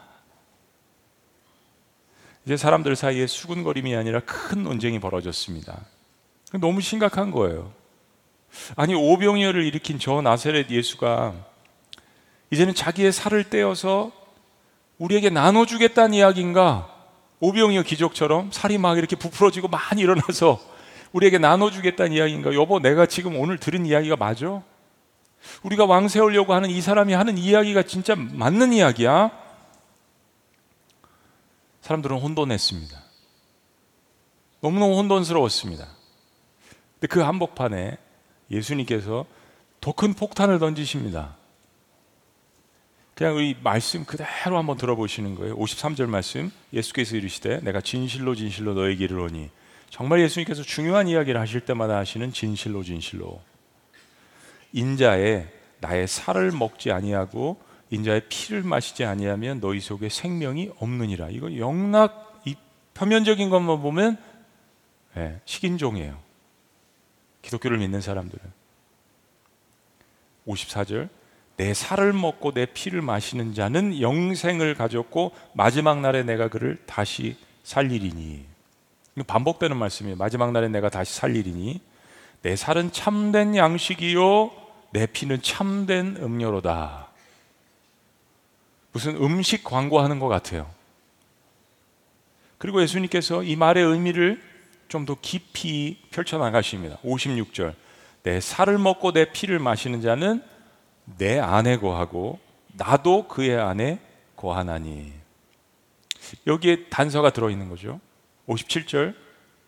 이제 2.46 2.58
사람들 2.58 2.96
사이에 2.96 3.28
수군거림이 3.28 3.96
아니라 3.96 4.20
큰 4.22 4.64
논쟁이 4.64 5.00
벌어졌습니다. 5.00 5.80
너무 6.60 6.82
심각한 6.82 7.32
거예요. 7.32 7.72
아니 8.76 8.94
오병이어를 8.94 9.64
일으킨 9.64 10.00
저 10.00 10.22
나세렛 10.22 10.70
예수가 10.70 11.34
이제는 12.52 12.74
자기의 12.74 13.12
살을 13.12 13.50
떼어서 13.50 14.12
우리에게 14.98 15.30
나눠주겠다는 15.30 16.16
이야기인가? 16.16 16.90
오병이어 17.40 17.84
기적처럼 17.84 18.52
살이 18.52 18.78
막 18.78 18.98
이렇게 18.98 19.16
부풀어지고 19.16 19.68
많이 19.68 20.02
일어나서 20.02 20.60
우리에게 21.12 21.38
나눠주겠다는 21.38 22.14
이야기인가? 22.14 22.54
여보, 22.54 22.80
내가 22.80 23.06
지금 23.06 23.38
오늘 23.38 23.58
들은 23.58 23.86
이야기가 23.86 24.16
맞아? 24.16 24.62
우리가 25.64 25.86
왕 25.86 26.08
세우려고 26.08 26.54
하는 26.54 26.70
이 26.70 26.82
사람이 26.82 27.14
하는 27.14 27.38
이야기가 27.38 27.84
진짜 27.84 28.16
맞는 28.16 28.74
이야기야? 28.74 29.32
사람들은 31.82 32.18
혼돈했습니다. 32.18 33.02
너무너무 34.62 34.98
혼돈스러웠습니다. 34.98 35.88
근데 36.94 37.08
그 37.08 37.20
한복판에 37.22 37.98
예수님께서 38.52 39.26
더 39.82 39.94
큰 39.94 40.14
폭탄을 40.14 40.60
던지십니다. 40.60 41.36
그냥 43.16 43.36
우리 43.36 43.58
말씀 43.62 44.06
그대로 44.06 44.58
한번 44.58 44.78
들어보시는 44.78 45.36
거예요. 45.36 45.58
53절 45.58 46.08
말씀 46.08 46.52
예수께서 46.72 47.16
이르시되 47.16 47.60
내가 47.62 47.82
진실로 47.82 48.36
진실로 48.36 48.74
너에게 48.74 49.04
이르노니 49.04 49.50
정말 49.90 50.22
예수님께서 50.22 50.64
중요한 50.64 51.08
이야기를 51.08 51.40
하실 51.40 51.62
때마다 51.62 51.98
하시는 51.98 52.32
진실로 52.32 52.84
진실로 52.84 53.42
인자의 54.72 55.52
나의 55.82 56.08
살을 56.08 56.52
먹지 56.52 56.92
아니하고 56.92 57.60
인자의 57.92 58.24
피를 58.30 58.64
마시지 58.64 59.04
아니하면 59.04 59.60
너희 59.60 59.80
속에 59.80 60.10
생명이 60.10 60.72
없느니라. 60.80 61.30
이거 61.30 61.56
영락 61.58 62.42
이 62.46 62.56
표면적인 62.94 63.50
것만 63.50 63.82
보면 63.82 64.18
네, 65.14 65.40
식인종이에요. 65.46 66.18
기독교를 67.42 67.78
믿는 67.78 68.02
사람들은 68.02 68.42
54절 70.48 71.10
내 71.58 71.74
살을 71.74 72.14
먹고 72.14 72.54
내 72.54 72.66
피를 72.66 73.02
마시는 73.02 73.54
자는 73.54 74.00
영생을 74.00 74.74
가졌고 74.74 75.34
마지막 75.54 76.00
날에 76.00 76.24
내가 76.24 76.48
그를 76.48 76.78
다시 76.86 77.36
살리리니 77.64 78.46
반복되는 79.28 79.76
말씀이에요. 79.76 80.16
마지막 80.16 80.54
날에 80.54 80.70
내가 80.70 80.90
다시 80.90 81.14
살리리니 81.16 81.82
내 82.42 82.56
살은 82.56 82.94
참된 82.94 83.56
양식이요 83.56 84.52
내 84.94 85.06
피는 85.06 85.42
참된 85.42 86.18
음료로다. 86.18 87.11
무슨 88.92 89.16
음식 89.18 89.64
광고하는 89.64 90.20
것 90.20 90.28
같아요. 90.28 90.70
그리고 92.58 92.82
예수님께서 92.82 93.44
이 93.44 93.56
말의 93.56 93.84
의미를 93.84 94.42
좀 94.92 95.06
더 95.06 95.16
깊이 95.22 95.98
펼쳐나가십니다. 96.12 96.98
56절. 97.06 97.74
내 98.24 98.42
살을 98.42 98.78
먹고 98.78 99.14
내 99.14 99.32
피를 99.32 99.58
마시는 99.58 100.02
자는 100.02 100.44
내 101.18 101.40
안에 101.40 101.78
거하고 101.78 102.40
나도 102.74 103.30
그의 103.30 103.58
안에 103.58 104.00
거하나니. 104.36 105.14
여기에 106.46 106.88
단서가 106.90 107.30
들어있는 107.30 107.70
거죠. 107.70 108.02
57절. 108.50 109.16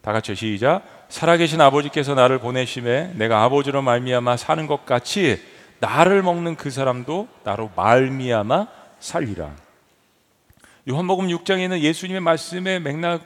다 0.01 0.11
같이 0.11 0.35
시작. 0.35 0.83
살아계신 1.07 1.61
아버지께서 1.61 2.13
나를 2.15 2.39
보내심에 2.39 3.13
내가 3.15 3.43
아버지로 3.43 3.81
말미암아 3.81 4.35
사는 4.35 4.67
것 4.67 4.85
같이 4.85 5.41
나를 5.79 6.21
먹는 6.21 6.57
그 6.57 6.69
사람도 6.69 7.29
나로 7.45 7.71
말미암아 7.77 8.67
살리라. 9.03 9.53
요한복음 10.89 11.27
6장에는 11.27 11.79
예수님의 11.79 12.21
말씀의 12.21 12.79
맥락 12.79 13.21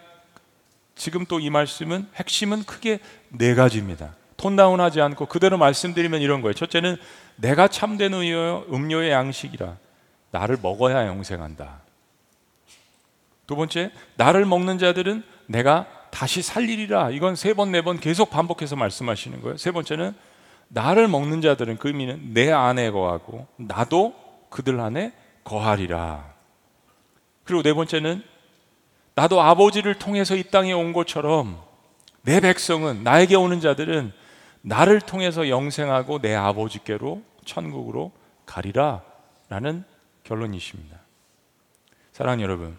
지금 0.95 1.25
또 1.25 1.39
이 1.39 1.51
말씀은 1.51 2.07
핵심은 2.15 2.63
크게 2.63 2.99
네 3.29 3.53
가지입니다. 3.53 4.15
톤다운하지 4.37 5.01
않고 5.01 5.27
그대로 5.27 5.57
말씀드리면 5.59 6.21
이런 6.21 6.41
거예요. 6.41 6.53
첫째는 6.53 6.97
내가 7.35 7.67
참된 7.67 8.13
음료의 8.13 9.11
양식이라 9.11 9.77
나를 10.31 10.57
먹어야 10.61 11.05
영생한다. 11.05 11.81
두 13.45 13.55
번째, 13.55 13.91
나를 14.15 14.45
먹는 14.45 14.79
자들은 14.79 15.23
내가 15.45 15.85
다시 16.09 16.41
살리리라. 16.41 17.11
이건 17.11 17.35
세 17.35 17.53
번, 17.53 17.71
네 17.71 17.81
번 17.81 17.99
계속 17.99 18.31
반복해서 18.31 18.75
말씀하시는 18.75 19.41
거예요. 19.41 19.57
세 19.57 19.71
번째는 19.71 20.15
나를 20.69 21.07
먹는 21.07 21.41
자들은 21.41 21.77
그 21.77 21.89
의미는 21.89 22.33
내 22.33 22.51
안에 22.51 22.89
거하고 22.89 23.45
나도 23.57 24.15
그들 24.49 24.79
안에 24.79 25.13
거하리라. 25.47 26.33
그리고 27.45 27.63
네 27.63 27.73
번째는 27.73 28.21
나도 29.15 29.41
아버지를 29.41 29.97
통해서 29.97 30.36
이 30.36 30.43
땅에 30.43 30.73
온 30.73 30.91
것처럼 30.91 31.57
내 32.21 32.41
백성은 32.41 33.03
나에게 33.03 33.36
오는 33.36 33.62
자들은 33.62 34.12
나를 34.62 34.99
통해서 34.99 35.47
영생하고 35.47 36.19
내 36.19 36.36
아버지께로 36.36 37.23
천국으로 37.45 38.12
가리라 38.45 39.01
라는 39.47 39.86
결론이십니다. 40.25 40.97
사랑하는 42.12 42.43
여러분, 42.43 42.77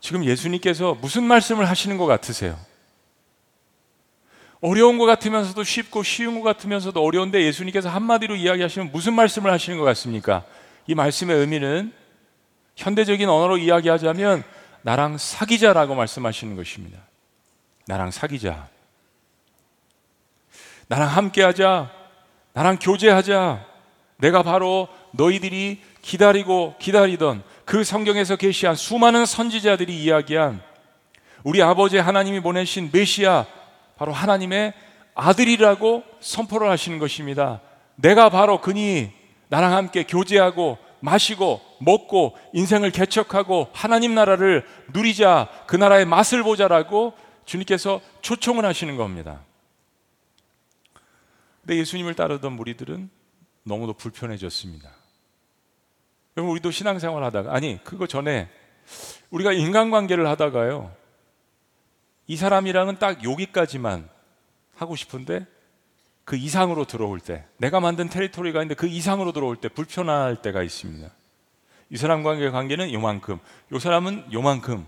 지금 0.00 0.24
예수님께서 0.24 0.98
무슨 1.00 1.24
말씀을 1.24 1.66
하시는 1.66 1.96
것 1.96 2.04
같으세요? 2.04 2.58
어려운 4.60 4.98
것 4.98 5.06
같으면서도 5.06 5.64
쉽고 5.64 6.02
쉬운 6.02 6.34
것 6.34 6.42
같으면서도 6.42 7.02
어려운데 7.02 7.42
예수님께서 7.44 7.88
한마디로 7.88 8.36
이야기하시면 8.36 8.90
무슨 8.92 9.14
말씀을 9.14 9.50
하시는 9.50 9.78
것 9.78 9.84
같습니까? 9.84 10.44
이 10.88 10.94
말씀의 10.94 11.36
의미는 11.36 11.92
현대적인 12.74 13.28
언어로 13.28 13.58
이야기하자면 13.58 14.42
나랑 14.82 15.18
사귀자라고 15.18 15.94
말씀하시는 15.94 16.56
것입니다. 16.56 16.98
나랑 17.86 18.10
사귀자. 18.10 18.68
나랑 20.88 21.08
함께하자. 21.08 21.90
나랑 22.54 22.78
교제하자. 22.78 23.66
내가 24.16 24.42
바로 24.42 24.88
너희들이 25.12 25.82
기다리고 26.00 26.74
기다리던 26.78 27.42
그 27.66 27.84
성경에서 27.84 28.36
계시한 28.36 28.74
수많은 28.74 29.26
선지자들이 29.26 30.02
이야기한 30.02 30.62
우리 31.44 31.62
아버지 31.62 31.98
하나님이 31.98 32.40
보내신 32.40 32.88
메시아 32.92 33.44
바로 33.98 34.12
하나님의 34.12 34.72
아들이라고 35.14 36.02
선포를 36.20 36.70
하시는 36.70 36.98
것입니다. 36.98 37.60
내가 37.96 38.30
바로 38.30 38.62
그니 38.62 39.17
나랑 39.48 39.72
함께 39.72 40.04
교제하고 40.04 40.78
마시고 41.00 41.60
먹고 41.80 42.36
인생을 42.52 42.90
개척하고 42.90 43.68
하나님 43.72 44.14
나라를 44.14 44.66
누리자 44.92 45.48
그 45.66 45.76
나라의 45.76 46.04
맛을 46.04 46.42
보자라고 46.42 47.14
주님께서 47.44 48.00
초청을 48.20 48.64
하시는 48.64 48.96
겁니다. 48.96 49.40
근데 51.62 51.76
예수님을 51.76 52.14
따르던 52.14 52.52
무리들은 52.52 53.10
너무도 53.62 53.94
불편해졌습니다. 53.94 54.90
여러분 56.36 56.52
우리도 56.52 56.70
신앙생활 56.70 57.22
하다가 57.24 57.52
아니 57.52 57.82
그거 57.84 58.06
전에 58.06 58.48
우리가 59.30 59.52
인간관계를 59.52 60.26
하다가요 60.28 60.94
이 62.28 62.36
사람이랑은 62.36 62.98
딱 62.98 63.24
여기까지만 63.24 64.08
하고 64.76 64.94
싶은데 64.94 65.46
그 66.28 66.36
이상으로 66.36 66.84
들어올 66.84 67.20
때, 67.20 67.46
내가 67.56 67.80
만든 67.80 68.10
테리토리가 68.10 68.60
있는데 68.60 68.74
그 68.74 68.86
이상으로 68.86 69.32
들어올 69.32 69.56
때 69.56 69.70
불편할 69.70 70.42
때가 70.42 70.62
있습니다. 70.62 71.08
이 71.88 71.96
사람 71.96 72.22
관계 72.22 72.50
관계는 72.50 72.92
요만큼, 72.92 73.38
요 73.72 73.78
사람은 73.78 74.30
요만큼. 74.30 74.86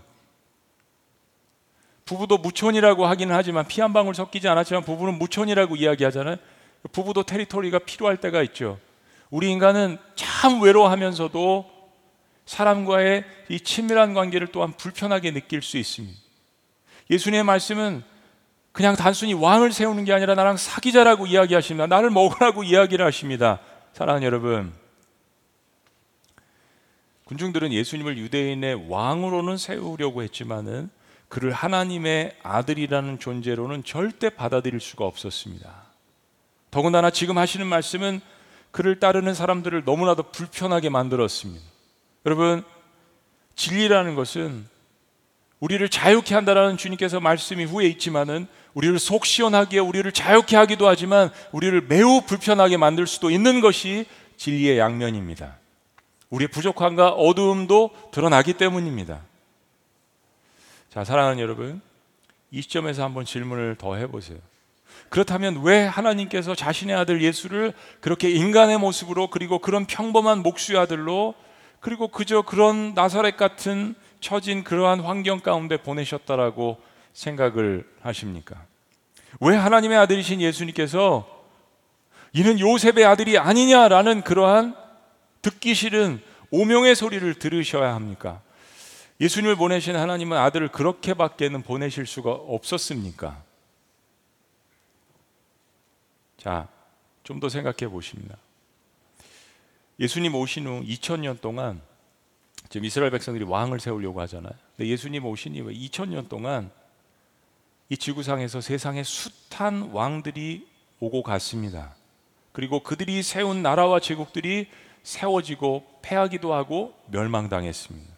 부부도 2.05 2.37
무촌이라고 2.37 3.07
하기는 3.07 3.33
하지만 3.33 3.65
피 3.67 3.81
한 3.81 3.91
방울 3.91 4.13
섞이지 4.13 4.47
않았지만 4.47 4.83
부부는 4.83 5.17
무촌이라고 5.17 5.77
이야기하잖아요. 5.77 6.35
부부도 6.91 7.23
테리토리가 7.23 7.79
필요할 7.79 8.17
때가 8.17 8.43
있죠. 8.43 8.77
우리 9.31 9.49
인간은 9.49 9.97
참 10.13 10.61
외로워하면서도 10.61 11.65
사람과의 12.45 13.25
이 13.49 13.59
친밀한 13.61 14.13
관계를 14.13 14.49
또한 14.51 14.73
불편하게 14.73 15.31
느낄 15.31 15.63
수 15.63 15.79
있습니다. 15.79 16.19
예수님의 17.09 17.45
말씀은 17.45 18.10
그냥 18.71 18.95
단순히 18.95 19.33
왕을 19.33 19.73
세우는 19.73 20.05
게 20.05 20.13
아니라 20.13 20.35
나랑 20.35 20.57
사귀자라고 20.57 21.27
이야기하십니다. 21.27 21.87
나를 21.87 22.09
먹으라고 22.09 22.63
이야기를 22.63 23.05
하십니다. 23.05 23.59
사랑하는 23.93 24.25
여러분, 24.25 24.73
군중들은 27.25 27.71
예수님을 27.71 28.17
유대인의 28.17 28.89
왕으로는 28.89 29.57
세우려고 29.57 30.23
했지만은 30.23 30.89
그를 31.27 31.53
하나님의 31.53 32.35
아들이라는 32.43 33.19
존재로는 33.19 33.83
절대 33.85 34.29
받아들일 34.29 34.81
수가 34.81 35.05
없었습니다. 35.05 35.69
더군다나 36.71 37.09
지금 37.09 37.37
하시는 37.37 37.65
말씀은 37.65 38.19
그를 38.71 38.99
따르는 38.99 39.33
사람들을 39.33 39.83
너무나도 39.85 40.31
불편하게 40.31 40.89
만들었습니다. 40.89 41.63
여러분, 42.25 42.63
진리라는 43.55 44.15
것은 44.15 44.65
우리를 45.59 45.87
자유케 45.89 46.33
한다라는 46.33 46.77
주님께서 46.77 47.19
말씀 47.19 47.59
이 47.59 47.65
후에 47.65 47.85
있지만은 47.87 48.47
우리를 48.73 48.97
속 48.99 49.25
시원하게 49.25 49.79
우리를 49.79 50.09
자유케 50.11 50.55
하기도 50.55 50.87
하지만 50.87 51.29
우리를 51.51 51.81
매우 51.87 52.21
불편하게 52.21 52.77
만들 52.77 53.07
수도 53.07 53.29
있는 53.29 53.59
것이 53.61 54.05
진리의 54.37 54.77
양면입니다. 54.77 55.57
우리의 56.29 56.47
부족함과 56.47 57.09
어두움도 57.09 57.91
드러나기 58.11 58.53
때문입니다. 58.53 59.21
자, 60.89 61.03
사랑하는 61.03 61.39
여러분, 61.39 61.81
이 62.51 62.61
시점에서 62.61 63.03
한번 63.03 63.25
질문을 63.25 63.75
더 63.77 63.95
해보세요. 63.95 64.37
그렇다면 65.09 65.61
왜 65.63 65.85
하나님께서 65.85 66.55
자신의 66.55 66.95
아들 66.95 67.21
예수를 67.21 67.73
그렇게 67.99 68.29
인간의 68.29 68.77
모습으로 68.77 69.29
그리고 69.29 69.59
그런 69.59 69.85
평범한 69.85 70.39
목수의 70.39 70.79
아들로 70.79 71.33
그리고 71.79 72.07
그저 72.07 72.41
그런 72.41 72.93
나사렛 72.93 73.37
같은 73.37 73.95
처진 74.19 74.63
그러한 74.63 75.01
환경 75.01 75.39
가운데 75.39 75.77
보내셨다라고 75.77 76.77
생각을 77.13 77.89
하십니까? 78.01 78.65
왜 79.39 79.55
하나님의 79.55 79.97
아들이신 79.97 80.41
예수님께서 80.41 81.27
이는 82.33 82.59
요셉의 82.59 83.05
아들이 83.05 83.37
아니냐라는 83.37 84.21
그러한 84.21 84.75
듣기 85.41 85.73
싫은 85.73 86.21
오명의 86.51 86.95
소리를 86.95 87.33
들으셔야 87.35 87.93
합니까? 87.95 88.41
예수님을 89.19 89.55
보내신 89.55 89.95
하나님은 89.95 90.37
아들을 90.37 90.69
그렇게밖에는 90.69 91.61
보내실 91.61 92.05
수가 92.05 92.31
없었습니까? 92.31 93.43
자, 96.37 96.67
좀 97.23 97.39
더 97.39 97.47
생각해 97.49 97.87
보십니다. 97.89 98.35
예수님 99.99 100.35
오신 100.35 100.67
후 100.67 100.81
2000년 100.83 101.39
동안 101.39 101.81
지금 102.69 102.85
이스라엘 102.85 103.11
백성들이 103.11 103.45
왕을 103.45 103.79
세우려고 103.79 104.19
하잖아요. 104.21 104.53
근데 104.75 104.89
예수님 104.89 105.25
오신 105.25 105.55
이후에 105.55 105.73
2000년 105.73 106.27
동안 106.27 106.71
이 107.91 107.97
지구상에서 107.97 108.61
세상에 108.61 109.03
숱한 109.03 109.89
왕들이 109.91 110.65
오고 111.01 111.23
갔습니다. 111.23 111.93
그리고 112.53 112.81
그들이 112.81 113.21
세운 113.21 113.61
나라와 113.61 113.99
제국들이 113.99 114.67
세워지고 115.03 115.99
패하기도 116.01 116.53
하고 116.53 116.93
멸망당했습니다. 117.07 118.09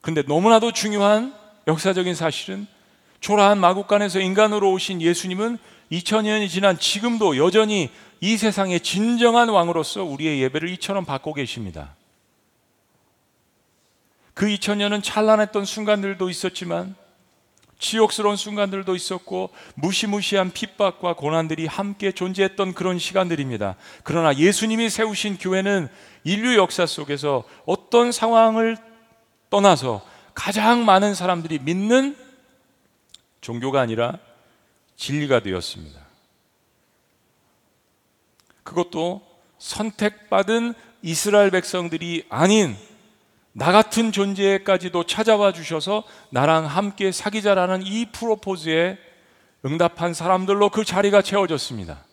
근데 0.00 0.22
너무나도 0.22 0.72
중요한 0.72 1.34
역사적인 1.66 2.14
사실은 2.14 2.66
초라한 3.20 3.58
마국간에서 3.58 4.18
인간으로 4.18 4.72
오신 4.72 5.02
예수님은 5.02 5.58
2000년이 5.92 6.48
지난 6.48 6.78
지금도 6.78 7.36
여전히 7.36 7.90
이 8.22 8.38
세상의 8.38 8.80
진정한 8.80 9.50
왕으로서 9.50 10.04
우리의 10.04 10.40
예배를 10.40 10.70
이처럼 10.70 11.04
받고 11.04 11.34
계십니다. 11.34 11.96
그 14.32 14.46
2000년은 14.46 15.02
찬란했던 15.02 15.66
순간들도 15.66 16.30
있었지만 16.30 16.96
지옥스러운 17.80 18.36
순간들도 18.36 18.94
있었고 18.94 19.50
무시무시한 19.74 20.52
핍박과 20.52 21.14
고난들이 21.14 21.66
함께 21.66 22.12
존재했던 22.12 22.74
그런 22.74 22.98
시간들입니다. 22.98 23.74
그러나 24.04 24.36
예수님이 24.36 24.90
세우신 24.90 25.38
교회는 25.38 25.88
인류 26.22 26.56
역사 26.56 26.86
속에서 26.86 27.42
어떤 27.66 28.12
상황을 28.12 28.76
떠나서 29.48 30.06
가장 30.34 30.84
많은 30.84 31.14
사람들이 31.14 31.58
믿는 31.58 32.16
종교가 33.40 33.80
아니라 33.80 34.18
진리가 34.96 35.40
되었습니다. 35.40 35.98
그것도 38.62 39.22
선택받은 39.58 40.74
이스라엘 41.02 41.50
백성들이 41.50 42.26
아닌 42.28 42.76
나 43.52 43.72
같은 43.72 44.12
존재까지도 44.12 45.04
찾아와 45.04 45.52
주셔서 45.52 46.04
나랑 46.30 46.66
함께 46.66 47.10
사귀자라는 47.10 47.82
이 47.82 48.06
프로포즈에 48.12 48.98
응답한 49.64 50.14
사람들로 50.14 50.70
그 50.70 50.84
자리가 50.84 51.22
채워졌습니다. 51.22 52.04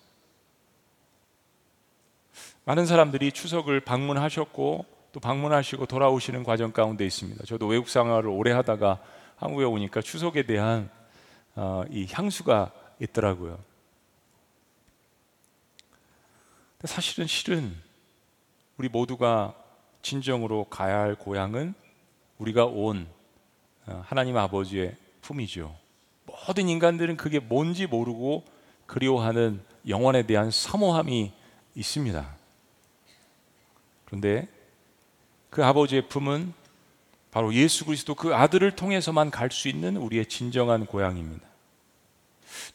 많은 2.65 2.86
사람들이 2.86 3.32
추석을 3.32 3.80
방문하셨고 3.82 4.86
또 5.13 5.19
방문하시고 5.19 5.86
돌아오시는 5.86 6.43
과정 6.43 6.71
가운데 6.71 7.06
있습니다. 7.06 7.45
저도 7.45 7.67
외국 7.67 7.88
생활을 7.88 8.30
오래 8.30 8.52
하다가 8.52 9.00
한국에 9.38 9.63
오니까 9.63 10.02
추석에 10.02 10.43
대한 10.43 10.89
어, 11.56 11.84
이 11.89 12.08
향수가 12.12 12.71
있더라고요. 13.00 13.58
사실은 16.84 17.26
실은 17.26 17.76
우리 18.78 18.89
모두가 18.89 19.56
진정으로 20.08 20.63
가야 20.70 21.00
할 21.00 21.15
고향은 21.15 21.74
우리가 22.38 22.65
온 22.65 23.08
어, 23.88 24.02
하나님 24.06 24.38
아버지의 24.38 24.96
품이죠. 25.22 25.76
모든 26.26 26.70
인간들은 26.70 27.17
그게 27.17 27.39
뭔지 27.39 27.88
모르고 27.88 28.46
그리워하는 28.86 29.62
영원에 29.86 30.24
대한 30.24 30.50
사모함이 30.50 31.34
있습니다. 31.76 32.36
그런데 34.06 34.48
그 35.50 35.65
아버지의 35.65 36.08
품은 36.08 36.54
바로 37.32 37.54
예수 37.54 37.84
그리스도 37.86 38.15
그 38.15 38.34
아들을 38.34 38.78
통해서만 38.78 39.30
갈 39.30 39.52
수 39.52 39.67
있는 39.67 39.98
우리의 39.98 40.28
진정한 40.28 40.86
고향입니다. 40.86 41.46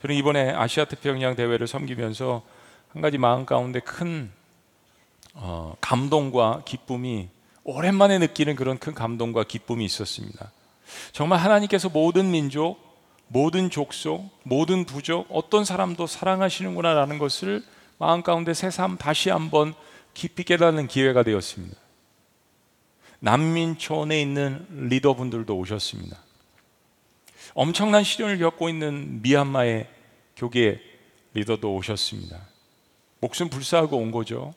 저는 0.03 0.17
이번에 0.17 0.51
아시아 0.51 0.85
태평양 0.85 1.35
대회를 1.35 1.67
섬기면서 1.67 2.43
한 2.91 3.01
가지 3.01 3.17
마음 3.17 3.47
가운데 3.47 3.81
큰 3.81 4.31
어, 5.35 5.75
감동과 5.81 6.63
기쁨이 6.65 7.29
오랜만에 7.65 8.19
느끼는 8.19 8.57
그런 8.57 8.79
큰 8.79 8.95
감동과 8.95 9.45
기쁨이 9.45 9.85
있었습니다. 9.85 10.51
정말 11.13 11.39
하나님께서 11.39 11.89
모든 11.89 12.31
민족, 12.31 12.79
모든 13.29 13.71
족속, 13.71 14.29
모든 14.43 14.85
부족, 14.85 15.27
어떤 15.31 15.65
사람도 15.65 16.07
사랑하시는구나라는 16.07 17.19
것을 17.19 17.63
마음 17.99 18.23
가운데 18.23 18.53
새삼 18.53 18.99
다시 18.99 19.31
한번 19.31 19.75
깊이 20.13 20.45
깨닫는 20.45 20.89
기회가 20.89 21.23
되었습니다. 21.23 21.77
난민촌에 23.21 24.21
있는 24.21 24.67
리더분들도 24.71 25.57
오셨습니다. 25.57 26.19
엄청난 27.55 28.03
시련을 28.03 28.39
겪고 28.39 28.69
있는 28.69 29.23
미얀마의 29.23 29.89
교계 30.37 30.81
리더도 31.35 31.75
오셨습니다. 31.77 32.39
목숨 33.21 33.49
불사하고 33.49 33.97
온 33.97 34.11
거죠. 34.11 34.53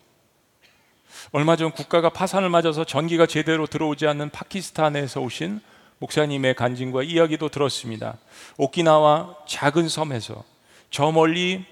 얼마 1.31 1.55
전 1.55 1.71
국가가 1.71 2.09
파산을 2.09 2.49
맞아서 2.49 2.83
전기가 2.83 3.25
제대로 3.25 3.67
들어오지 3.67 4.07
않는 4.07 4.29
파키스탄에서 4.29 5.21
오신 5.21 5.59
목사님의 5.99 6.55
간증과 6.55 7.03
이야기도 7.03 7.49
들었습니다. 7.49 8.17
오키나와 8.57 9.35
작은 9.47 9.89
섬에서 9.89 10.43
저 10.91 11.11
멀리 11.11 11.65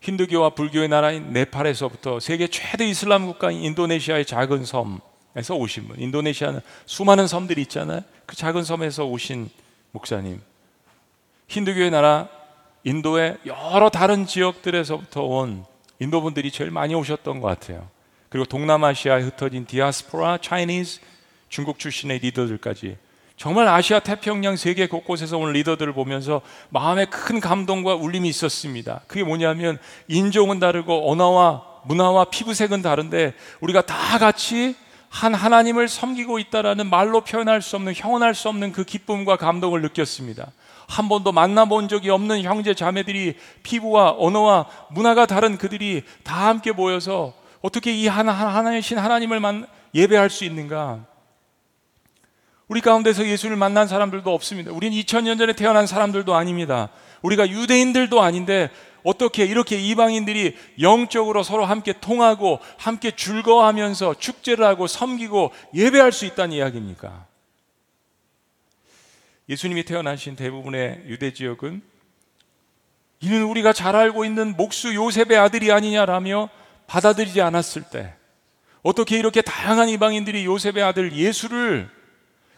힌두교와 0.00 0.50
불교의 0.50 0.88
나라인 0.88 1.32
네팔에서부터 1.32 2.20
세계 2.20 2.46
최대 2.48 2.86
이슬람 2.86 3.26
국가인 3.26 3.62
인도네시아의 3.62 4.24
작은 4.24 4.64
섬에서 4.64 5.54
오신 5.56 5.88
분. 5.88 6.00
인도네시아는 6.00 6.60
수많은 6.86 7.26
섬들이 7.26 7.62
있잖아요. 7.62 8.02
그 8.24 8.36
작은 8.36 8.64
섬에서 8.64 9.04
오신 9.06 9.50
목사님. 9.92 10.40
힌두교의 11.48 11.90
나라 11.90 12.28
인도의 12.84 13.38
여러 13.46 13.88
다른 13.90 14.26
지역들에서부터 14.26 15.22
온 15.22 15.64
인도 15.98 16.20
분들이 16.20 16.50
제일 16.50 16.70
많이 16.70 16.94
오셨던 16.94 17.40
것 17.40 17.48
같아요. 17.48 17.88
그리고 18.36 18.44
동남아시아에 18.44 19.22
흩어진 19.22 19.64
디아스포라, 19.64 20.36
차이니즈, 20.42 21.00
중국 21.48 21.78
출신의 21.78 22.18
리더들까지 22.18 22.98
정말 23.38 23.66
아시아 23.66 24.00
태평양 24.00 24.56
세계 24.56 24.88
곳곳에서 24.88 25.38
온 25.38 25.54
리더들을 25.54 25.94
보면서 25.94 26.42
마음에 26.68 27.06
큰 27.06 27.40
감동과 27.40 27.94
울림이 27.94 28.28
있었습니다. 28.28 29.00
그게 29.06 29.24
뭐냐면 29.24 29.78
인종은 30.08 30.58
다르고 30.58 31.10
언어와 31.10 31.62
문화와 31.84 32.26
피부색은 32.26 32.82
다른데 32.82 33.32
우리가 33.60 33.80
다 33.80 34.18
같이 34.18 34.76
한 35.08 35.32
하나님을 35.32 35.88
섬기고 35.88 36.38
있다라는 36.38 36.90
말로 36.90 37.22
표현할 37.22 37.62
수 37.62 37.76
없는 37.76 37.94
형언할 37.96 38.34
수 38.34 38.50
없는 38.50 38.72
그 38.72 38.84
기쁨과 38.84 39.36
감동을 39.36 39.80
느꼈습니다. 39.80 40.46
한 40.88 41.08
번도 41.08 41.32
만나본 41.32 41.88
적이 41.88 42.10
없는 42.10 42.42
형제 42.42 42.74
자매들이 42.74 43.36
피부와 43.62 44.14
언어와 44.18 44.66
문화가 44.90 45.24
다른 45.24 45.56
그들이 45.56 46.02
다 46.22 46.48
함께 46.48 46.72
모여서 46.72 47.32
어떻게 47.60 47.92
이 47.92 48.06
하나 48.06 48.32
하나이신 48.32 48.98
하나님을 48.98 49.40
만, 49.40 49.66
예배할 49.94 50.30
수 50.30 50.44
있는가? 50.44 51.04
우리 52.68 52.80
가운데서 52.80 53.26
예수를 53.26 53.56
만난 53.56 53.86
사람들도 53.86 54.32
없습니다. 54.32 54.72
우리는 54.72 54.96
2000년 54.98 55.38
전에 55.38 55.52
태어난 55.52 55.86
사람들도 55.86 56.34
아닙니다. 56.34 56.88
우리가 57.22 57.48
유대인들도 57.48 58.20
아닌데 58.20 58.70
어떻게 59.04 59.44
이렇게 59.44 59.78
이방인들이 59.78 60.56
영적으로 60.80 61.44
서로 61.44 61.64
함께 61.64 61.92
통하고 61.92 62.58
함께 62.76 63.12
즐거워하면서 63.12 64.14
축제를 64.14 64.64
하고 64.64 64.88
섬기고 64.88 65.52
예배할 65.74 66.10
수 66.10 66.26
있다는 66.26 66.56
이야기입니까? 66.56 67.26
예수님이 69.48 69.84
태어나신 69.84 70.34
대부분의 70.34 71.04
유대 71.06 71.32
지역은 71.32 71.82
이는 73.20 73.44
우리가 73.44 73.72
잘 73.72 73.94
알고 73.94 74.24
있는 74.24 74.56
목수 74.56 74.92
요셉의 74.92 75.38
아들이 75.38 75.70
아니냐라며 75.70 76.48
받아들이지 76.86 77.40
않았을 77.40 77.82
때 77.90 78.14
어떻게 78.82 79.18
이렇게 79.18 79.42
다양한 79.42 79.88
이방인들이 79.88 80.44
요셉의 80.44 80.82
아들 80.82 81.12
예수를 81.12 81.90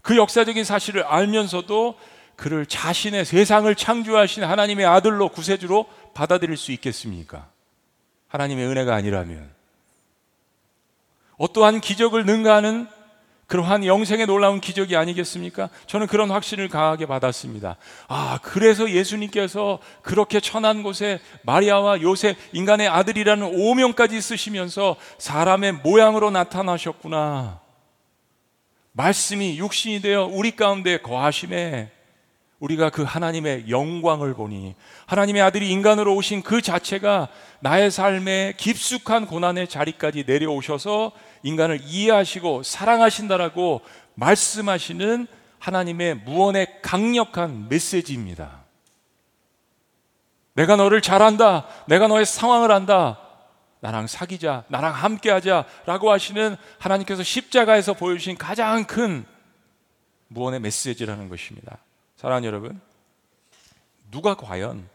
그 0.03 0.17
역사적인 0.17 0.65
사실을 0.65 1.03
알면서도 1.05 1.99
그를 2.37 2.67
자신의 2.67 3.25
세상을 3.25 3.75
창조하신 3.75 4.45
하나님의 4.45 4.87
아들로 4.87 5.29
구세주로 5.29 5.87
받아들일 6.15 6.57
수 6.57 6.71
있겠습니까? 6.73 7.49
하나님의 8.29 8.67
은혜가 8.67 8.95
아니라면 8.95 9.51
어떠한 11.37 11.81
기적을 11.81 12.27
능가하는 12.27 12.89
그러한 13.49 13.87
영생의 13.87 14.27
놀라운 14.27 14.61
기적이 14.61 14.95
아니겠습니까? 14.97 15.71
저는 15.87 16.07
그런 16.07 16.31
확신을 16.31 16.69
강하게 16.69 17.07
받았습니다. 17.07 17.77
아, 18.07 18.39
그래서 18.43 18.91
예수님께서 18.91 19.79
그렇게 20.03 20.39
천한 20.39 20.83
곳에 20.83 21.19
마리아와 21.43 22.03
요셉, 22.03 22.37
인간의 22.53 22.89
아들이라는 22.89 23.51
오명까지 23.55 24.21
쓰시면서 24.21 24.97
사람의 25.17 25.73
모양으로 25.83 26.31
나타나셨구나. 26.31 27.61
말씀이 28.93 29.59
육신이 29.59 30.03
되어 30.03 30.27
우리 30.27 30.55
가운데 30.55 30.99
거하심에 30.99 31.91
우리가 32.61 32.91
그 32.91 33.03
하나님의 33.03 33.71
영광을 33.71 34.35
보니 34.35 34.75
하나님의 35.07 35.43
아들이 35.43 35.71
인간으로 35.71 36.15
오신 36.17 36.43
그 36.43 36.61
자체가 36.61 37.29
나의 37.61 37.91
삶에 37.91 38.55
깊숙한 38.57 39.27
고난의 39.27 39.69
자리까지 39.69 40.25
내려오셔서 40.27 41.13
인간을 41.45 41.81
이해하시고 41.83 42.65
사랑하신다라고 42.65 43.83
말씀하시는 44.15 45.27
하나님의 45.61 46.17
무언의 46.17 46.83
강력한 46.83 47.69
메시지입니다. 47.69 48.65
내가 50.55 50.75
너를 50.75 51.01
잘한다. 51.01 51.67
내가 51.87 52.09
너의 52.09 52.27
상황을 52.27 52.73
안다. 52.73 53.21
나랑 53.81 54.09
사귀자. 54.09 54.65
나랑 54.67 54.93
함께 54.93 55.31
하자. 55.31 55.65
라고 55.87 56.11
하시는 56.11 56.57
하나님께서 56.79 57.23
십자가에서 57.23 57.95
보여주신 57.95 58.37
가장 58.37 58.85
큰 58.85 59.25
무언의 60.27 60.59
메시지라는 60.61 61.29
것입니다. 61.29 61.79
사랑하는 62.19 62.49
여러분, 62.49 62.81
누가 64.11 64.35
과연 64.35 64.89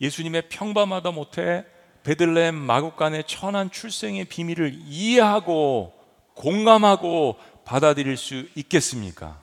예수님의 0.00 0.48
평범하다 0.48 1.12
못해 1.12 1.64
베들레헴 2.02 2.52
마국간의 2.52 3.28
천한 3.28 3.70
출생의 3.70 4.24
비밀을 4.24 4.74
이해하고 4.86 5.94
공감하고 6.34 7.38
받아들일 7.64 8.16
수 8.16 8.48
있겠습니까? 8.56 9.40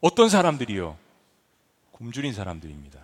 어떤 0.00 0.28
사람들이요? 0.28 0.96
굶주린 1.90 2.32
사람들입니다. 2.32 3.00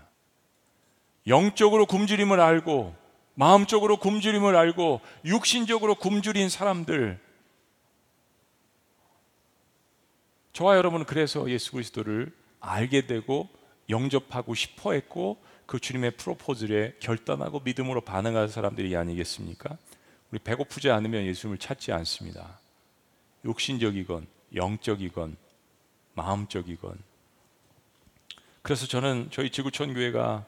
영적으로 1.26 1.86
굶주림을 1.86 2.38
알고 2.38 2.94
마음적으로 3.34 3.96
굶주림을 3.96 4.54
알고 4.54 5.00
육신적으로 5.24 5.96
굶주린 5.96 6.48
사람들 6.48 7.20
저와 10.52 10.76
여러분은 10.76 11.06
그래서 11.06 11.50
예수 11.50 11.72
그리스도를 11.72 12.43
알게 12.64 13.06
되고 13.06 13.48
영접하고 13.90 14.54
싶어 14.54 14.92
했고 14.92 15.38
그 15.66 15.78
주님의 15.78 16.12
프로포즈에 16.12 16.94
결단하고 17.00 17.60
믿음으로 17.60 18.00
반응할 18.02 18.48
사람들이 18.48 18.96
아니겠습니까? 18.96 19.76
우리 20.30 20.38
배고프지 20.38 20.90
않으면 20.90 21.24
예수님을 21.26 21.58
찾지 21.58 21.92
않습니다. 21.92 22.58
욕신적이건 23.44 24.26
영적이건 24.54 25.36
마음적이건 26.14 26.98
그래서 28.62 28.86
저는 28.86 29.28
저희 29.30 29.50
지구촌 29.50 29.94
교회가 29.94 30.46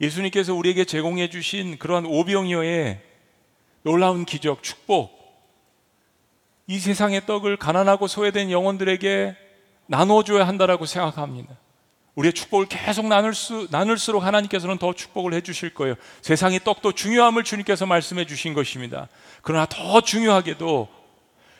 예수님께서 0.00 0.54
우리에게 0.54 0.84
제공해 0.84 1.30
주신 1.30 1.78
그러한 1.78 2.04
오병이어의 2.06 3.00
놀라운 3.82 4.24
기적, 4.24 4.62
축복 4.62 5.22
이 6.66 6.78
세상의 6.78 7.26
떡을 7.26 7.56
가난하고 7.56 8.06
소외된 8.06 8.50
영혼들에게 8.50 9.36
나눠줘야 9.92 10.48
한다라고 10.48 10.86
생각합니다. 10.86 11.54
우리의 12.14 12.32
축복을 12.32 12.66
계속 12.66 13.06
나눌 13.06 13.34
수, 13.34 13.68
나눌수록 13.70 14.22
하나님께서는 14.22 14.78
더 14.78 14.94
축복을 14.94 15.34
해주실 15.34 15.74
거예요. 15.74 15.96
세상의 16.22 16.60
떡도 16.64 16.92
중요함을 16.92 17.44
주님께서 17.44 17.84
말씀해 17.84 18.24
주신 18.24 18.54
것입니다. 18.54 19.08
그러나 19.42 19.66
더 19.66 20.00
중요하게도 20.00 20.88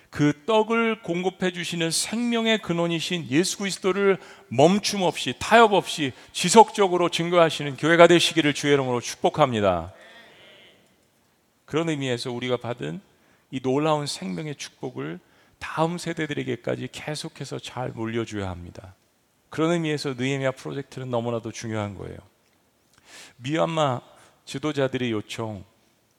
그 0.09 0.45
떡을 0.47 1.03
공급해 1.03 1.53
주시는 1.53 1.91
생명의 1.91 2.61
근원이신 2.63 3.29
예수 3.31 3.59
그리스도를 3.59 4.19
멈춤 4.49 5.03
없이 5.03 5.35
타협 5.39 5.75
없이 5.75 6.13
지속적으로 6.33 7.11
증거하시는 7.11 7.77
교회가 7.77 8.07
되시기를 8.07 8.55
주의 8.55 8.73
이름으로 8.73 9.01
축복합니다. 9.01 9.93
그런 11.67 11.89
의미에서 11.89 12.31
우리가 12.33 12.59
받은 12.59 13.01
이 13.51 13.61
놀라운 13.61 14.07
생명의 14.07 14.57
축복을 14.57 15.19
다음 15.63 15.97
세대들에게까지 15.97 16.89
계속해서 16.91 17.61
잘 17.61 17.91
물려줘야 17.91 18.51
합니다. 18.51 18.97
그런 19.49 19.71
의미에서 19.71 20.15
느헤미야 20.15 20.51
프로젝트는 20.53 21.09
너무나도 21.09 21.53
중요한 21.53 21.97
거예요. 21.97 22.17
미얀마 23.37 24.01
지도자들의 24.45 25.13
요청, 25.13 25.65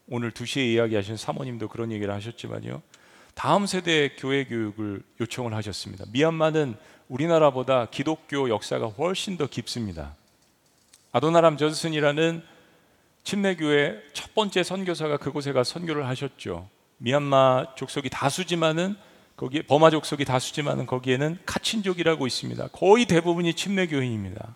오늘 0.07 0.31
2시에 0.31 0.73
이야기하신 0.73 1.17
사모님도 1.17 1.67
그런 1.67 1.91
얘기를 1.91 2.13
하셨지만요. 2.13 2.81
다음 3.33 3.65
세대 3.65 4.15
교회 4.15 4.45
교육을 4.45 5.03
요청을 5.19 5.53
하셨습니다. 5.55 6.05
미얀마는 6.13 6.75
우리나라보다 7.09 7.87
기독교 7.87 8.49
역사가 8.49 8.87
훨씬 8.87 9.35
더 9.35 9.47
깊습니다. 9.47 10.15
아도나람 11.11 11.57
저슨이라는 11.57 12.43
침례교회 13.25 14.03
첫 14.13 14.33
번째 14.33 14.63
선교사가 14.63 15.17
그곳에 15.17 15.51
가 15.51 15.65
선교를 15.65 16.07
하셨죠. 16.07 16.69
미얀마 16.99 17.75
족속이 17.75 18.09
다수지만은 18.09 18.95
거기에 19.35 19.63
버마 19.63 19.89
족속이 19.89 20.25
다수지만은 20.25 20.85
거기에는 20.85 21.39
카친족이라고 21.45 22.27
있습니다. 22.27 22.67
거의 22.67 23.05
대부분이 23.05 23.53
침례교인입니다. 23.55 24.55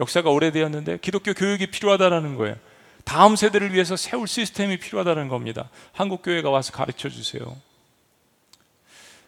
역사가 0.00 0.30
오래되었는데 0.30 0.98
기독교 0.98 1.32
교육이 1.32 1.68
필요하다라는 1.68 2.36
거예요. 2.36 2.56
다음 3.04 3.36
세대를 3.36 3.72
위해서 3.72 3.96
세울 3.96 4.26
시스템이 4.26 4.78
필요하다는 4.78 5.28
겁니다. 5.28 5.68
한국 5.92 6.22
교회가 6.22 6.50
와서 6.50 6.72
가르쳐 6.72 7.08
주세요. 7.08 7.56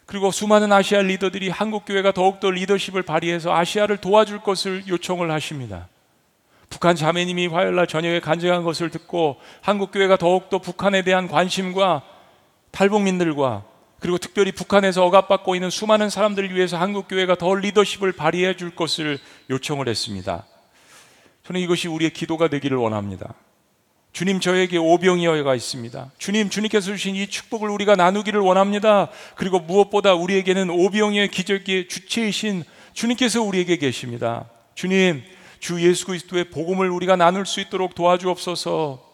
그리고 0.06 0.30
수많은 0.30 0.72
아시아 0.72 1.02
리더들이 1.02 1.50
한국 1.50 1.84
교회가 1.84 2.12
더욱더 2.12 2.50
리더십을 2.50 3.02
발휘해서 3.02 3.52
아시아를 3.52 3.98
도와줄 3.98 4.40
것을 4.40 4.84
요청을 4.86 5.30
하십니다. 5.30 5.88
북한 6.70 6.96
자매님이 6.96 7.48
화요일 7.48 7.74
날 7.74 7.86
저녁에 7.86 8.20
간증한 8.20 8.62
것을 8.62 8.90
듣고 8.90 9.36
한국 9.60 9.92
교회가 9.92 10.16
더욱더 10.16 10.58
북한에 10.58 11.02
대한 11.02 11.28
관심과 11.28 12.02
탈북민들과 12.70 13.64
그리고 13.98 14.18
특별히 14.18 14.52
북한에서 14.52 15.04
억압받고 15.04 15.54
있는 15.54 15.70
수많은 15.70 16.10
사람들을 16.10 16.54
위해서 16.54 16.76
한국 16.76 17.08
교회가 17.08 17.36
더 17.36 17.54
리더십을 17.54 18.12
발휘해 18.12 18.56
줄 18.56 18.74
것을 18.74 19.18
요청을 19.50 19.88
했습니다. 19.88 20.44
저는 21.44 21.60
이것이 21.60 21.88
우리의 21.88 22.12
기도가 22.12 22.48
되기를 22.48 22.76
원합니다. 22.76 23.34
주님 24.12 24.40
저에게 24.40 24.78
오병이어가 24.78 25.54
있습니다. 25.54 26.10
주님 26.18 26.48
주님께서 26.48 26.86
주신 26.86 27.14
이 27.14 27.26
축복을 27.26 27.68
우리가 27.68 27.96
나누기를 27.96 28.40
원합니다. 28.40 29.10
그리고 29.34 29.60
무엇보다 29.60 30.14
우리에게는 30.14 30.70
오병이어의 30.70 31.28
기적의 31.30 31.88
주체이신 31.88 32.64
주님께서 32.94 33.42
우리에게 33.42 33.76
계십니다. 33.76 34.48
주님 34.74 35.22
주 35.60 35.82
예수 35.86 36.06
그리스도의 36.06 36.50
복음을 36.50 36.90
우리가 36.90 37.16
나눌 37.16 37.46
수 37.46 37.60
있도록 37.60 37.94
도와주옵소서. 37.94 39.05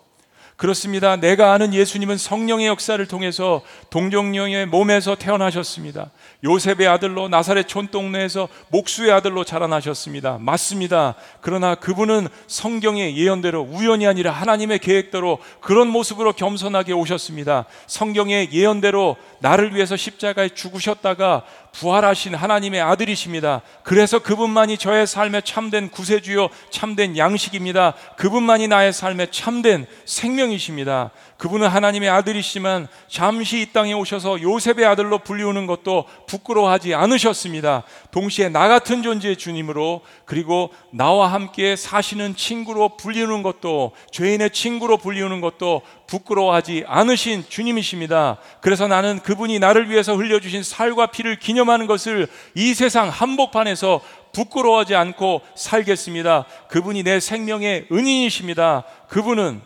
그렇습니다. 0.62 1.16
내가 1.16 1.54
아는 1.54 1.74
예수님은 1.74 2.16
성령의 2.18 2.68
역사를 2.68 3.04
통해서 3.08 3.62
동정령의 3.90 4.66
몸에서 4.66 5.16
태어나셨습니다. 5.16 6.12
요셉의 6.44 6.86
아들로 6.86 7.28
나사렛 7.28 7.66
촌동네에서 7.66 8.46
목수의 8.68 9.10
아들로 9.10 9.42
자라나셨습니다. 9.42 10.38
맞습니다. 10.40 11.16
그러나 11.40 11.74
그분은 11.74 12.28
성경의 12.46 13.16
예언대로 13.16 13.60
우연이 13.60 14.06
아니라 14.06 14.30
하나님의 14.30 14.78
계획대로 14.78 15.40
그런 15.60 15.88
모습으로 15.88 16.32
겸손하게 16.32 16.92
오셨습니다. 16.92 17.64
성경의 17.88 18.52
예언대로 18.52 19.16
나를 19.40 19.74
위해서 19.74 19.96
십자가에 19.96 20.50
죽으셨다가 20.50 21.42
부활하신 21.72 22.34
하나님의 22.34 22.80
아들이십니다. 22.80 23.62
그래서 23.82 24.18
그분만이 24.18 24.78
저의 24.78 25.06
삶에 25.06 25.40
참된 25.40 25.90
구세주요, 25.90 26.48
참된 26.70 27.16
양식입니다. 27.16 27.94
그분만이 28.16 28.68
나의 28.68 28.92
삶에 28.92 29.30
참된 29.30 29.86
생명이십니다. 30.04 31.10
그분은 31.42 31.66
하나님의 31.66 32.08
아들이시지만 32.08 32.86
잠시 33.08 33.62
이 33.62 33.72
땅에 33.72 33.94
오셔서 33.94 34.42
요셉의 34.42 34.86
아들로 34.86 35.18
불리우는 35.18 35.66
것도 35.66 36.04
부끄러워하지 36.28 36.94
않으셨습니다. 36.94 37.82
동시에 38.12 38.48
나 38.48 38.68
같은 38.68 39.02
존재의 39.02 39.36
주님으로 39.36 40.02
그리고 40.24 40.70
나와 40.92 41.32
함께 41.32 41.74
사시는 41.74 42.36
친구로 42.36 42.96
불리우는 42.96 43.42
것도 43.42 43.90
죄인의 44.12 44.50
친구로 44.50 44.98
불리우는 44.98 45.40
것도 45.40 45.82
부끄러워하지 46.06 46.84
않으신 46.86 47.46
주님이십니다. 47.48 48.38
그래서 48.60 48.86
나는 48.86 49.18
그분이 49.18 49.58
나를 49.58 49.90
위해서 49.90 50.14
흘려주신 50.14 50.62
살과 50.62 51.06
피를 51.06 51.40
기념하는 51.40 51.88
것을 51.88 52.28
이 52.54 52.72
세상 52.72 53.08
한복판에서 53.08 54.00
부끄러워하지 54.32 54.94
않고 54.94 55.40
살겠습니다. 55.56 56.44
그분이 56.68 57.02
내 57.02 57.18
생명의 57.18 57.88
은인이십니다. 57.90 58.84
그분은 59.08 59.60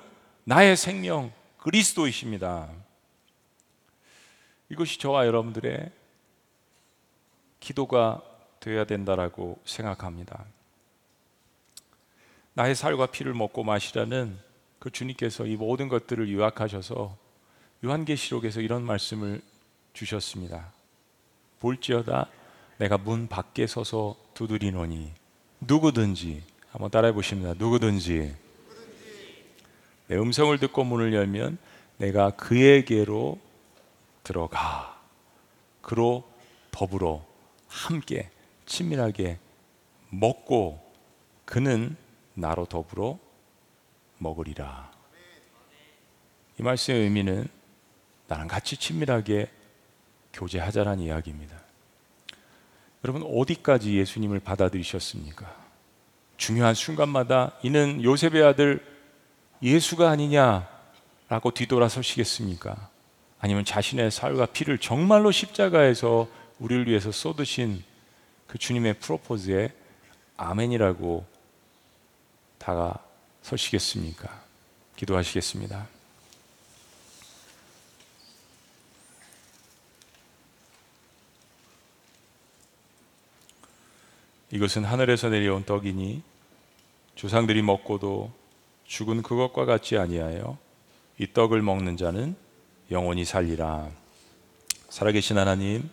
나의 0.44 0.78
생명, 0.78 1.35
그리스도이십니다. 1.66 2.70
이것이 4.68 5.00
저와 5.00 5.26
여러분들의 5.26 5.90
기도가 7.58 8.22
되어야 8.60 8.84
된다라고 8.84 9.60
생각합니다. 9.64 10.44
나의 12.54 12.76
살과 12.76 13.06
피를 13.06 13.34
먹고 13.34 13.64
마시라는 13.64 14.38
그 14.78 14.92
주님께서 14.92 15.46
이 15.46 15.56
모든 15.56 15.88
것들을 15.88 16.32
요약하셔서 16.32 17.16
요한계시록에서 17.84 18.60
이런 18.60 18.84
말씀을 18.84 19.42
주셨습니다. 19.92 20.72
볼지어다 21.58 22.28
내가 22.78 22.96
문 22.96 23.26
밖에 23.26 23.66
서서 23.66 24.14
두드리노니 24.34 25.12
누구든지 25.62 26.44
한번 26.70 26.92
따라해 26.92 27.12
보십니다. 27.12 27.54
누구든지 27.58 28.45
내 30.08 30.16
음성을 30.16 30.56
듣고 30.58 30.84
문을 30.84 31.12
열면 31.14 31.58
내가 31.98 32.30
그에게로 32.30 33.38
들어가. 34.22 35.00
그로 35.80 36.28
더불어 36.70 37.24
함께 37.68 38.30
친밀하게 38.66 39.38
먹고 40.10 40.80
그는 41.44 41.96
나로 42.34 42.66
더불어 42.66 43.18
먹으리라. 44.18 44.90
이 46.58 46.62
말씀의 46.62 47.02
의미는 47.02 47.48
나랑 48.28 48.48
같이 48.48 48.76
친밀하게 48.76 49.48
교제하자라는 50.32 51.04
이야기입니다. 51.04 51.56
여러분 53.04 53.22
어디까지 53.22 53.96
예수님을 53.96 54.40
받아들이셨습니까? 54.40 55.54
중요한 56.36 56.74
순간마다 56.74 57.52
이는 57.62 58.02
요셉의 58.02 58.42
아들 58.42 58.95
예수가 59.62 60.10
아니냐라고 60.10 61.50
뒤돌아서시겠습니까? 61.54 62.88
아니면 63.38 63.64
자신의 63.64 64.10
살과 64.10 64.46
피를 64.46 64.78
정말로 64.78 65.30
십자가에서 65.30 66.28
우리를 66.58 66.88
위해서 66.88 67.12
쏟으신 67.12 67.84
그 68.46 68.58
주님의 68.58 68.94
프로포즈에 69.00 69.72
아멘이라고 70.36 71.26
다가서시겠습니까? 72.58 74.42
기도하시겠습니다. 74.96 75.86
이것은 84.52 84.84
하늘에서 84.84 85.28
내려온 85.28 85.64
떡이니 85.64 86.22
조상들이 87.16 87.62
먹고도 87.62 88.32
죽은 88.86 89.22
그것과 89.22 89.64
같지 89.64 89.96
아니하여 89.98 90.58
이 91.18 91.26
떡을 91.32 91.62
먹는 91.62 91.96
자는 91.96 92.36
영원히 92.90 93.24
살리라. 93.24 93.88
살아계신 94.88 95.38
하나님, 95.38 95.88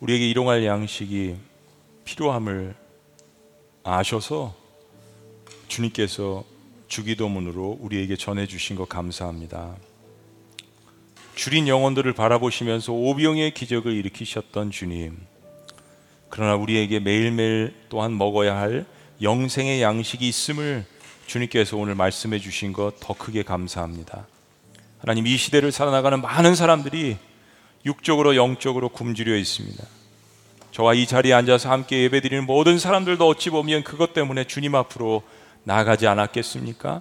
우리에게 0.00 0.28
일용할 0.28 0.64
양식이 0.64 1.36
필요함을 2.04 2.74
아셔서 3.82 4.54
주님께서 5.68 6.44
주기도문으로 6.88 7.78
우리에게 7.80 8.16
전해 8.16 8.46
주신 8.46 8.76
것 8.76 8.88
감사합니다. 8.88 9.74
줄인 11.34 11.68
영혼들을 11.68 12.12
바라보시면서 12.12 12.92
오병의 12.92 13.52
기적을 13.52 13.92
일으키셨던 13.92 14.70
주님. 14.70 15.18
그러나 16.28 16.54
우리에게 16.54 17.00
매일매일 17.00 17.74
또한 17.88 18.16
먹어야 18.16 18.56
할 18.56 18.86
영생의 19.20 19.82
양식이 19.82 20.26
있음을 20.28 20.86
주님께서 21.26 21.76
오늘 21.76 21.94
말씀해 21.94 22.38
주신 22.38 22.72
것 22.72 22.94
더 23.00 23.14
크게 23.14 23.42
감사합니다. 23.42 24.26
하나님 24.98 25.26
이 25.26 25.36
시대를 25.36 25.72
살아나가는 25.72 26.20
많은 26.20 26.54
사람들이 26.54 27.16
육적으로 27.84 28.36
영적으로 28.36 28.88
굶주려 28.88 29.36
있습니다. 29.36 29.84
저와 30.72 30.94
이 30.94 31.06
자리에 31.06 31.32
앉아서 31.32 31.70
함께 31.70 32.02
예배드리는 32.02 32.44
모든 32.44 32.78
사람들도 32.78 33.26
어찌 33.26 33.50
보면 33.50 33.82
그것 33.84 34.12
때문에 34.12 34.44
주님 34.44 34.74
앞으로 34.74 35.22
나아가지 35.64 36.06
않았겠습니까? 36.06 37.00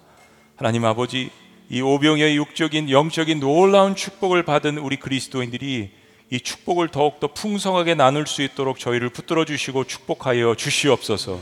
하나님 0.56 0.86
아버지 0.86 1.30
이 1.70 1.82
오병의 1.82 2.38
육적인 2.38 2.90
영적인 2.90 3.40
놀라운 3.40 3.96
축복을 3.96 4.44
받은 4.44 4.78
우리 4.78 4.98
그리스도인들이 4.98 5.92
이 6.32 6.40
축복을 6.40 6.90
더욱더 6.90 7.28
풍성하게 7.28 7.96
나눌 7.96 8.28
수 8.28 8.42
있도록 8.44 8.80
저희를 8.80 9.10
붙들어 9.10 9.46
주시고 9.46 9.86
축복하여 9.86 10.56
주시옵소서. 10.56 11.40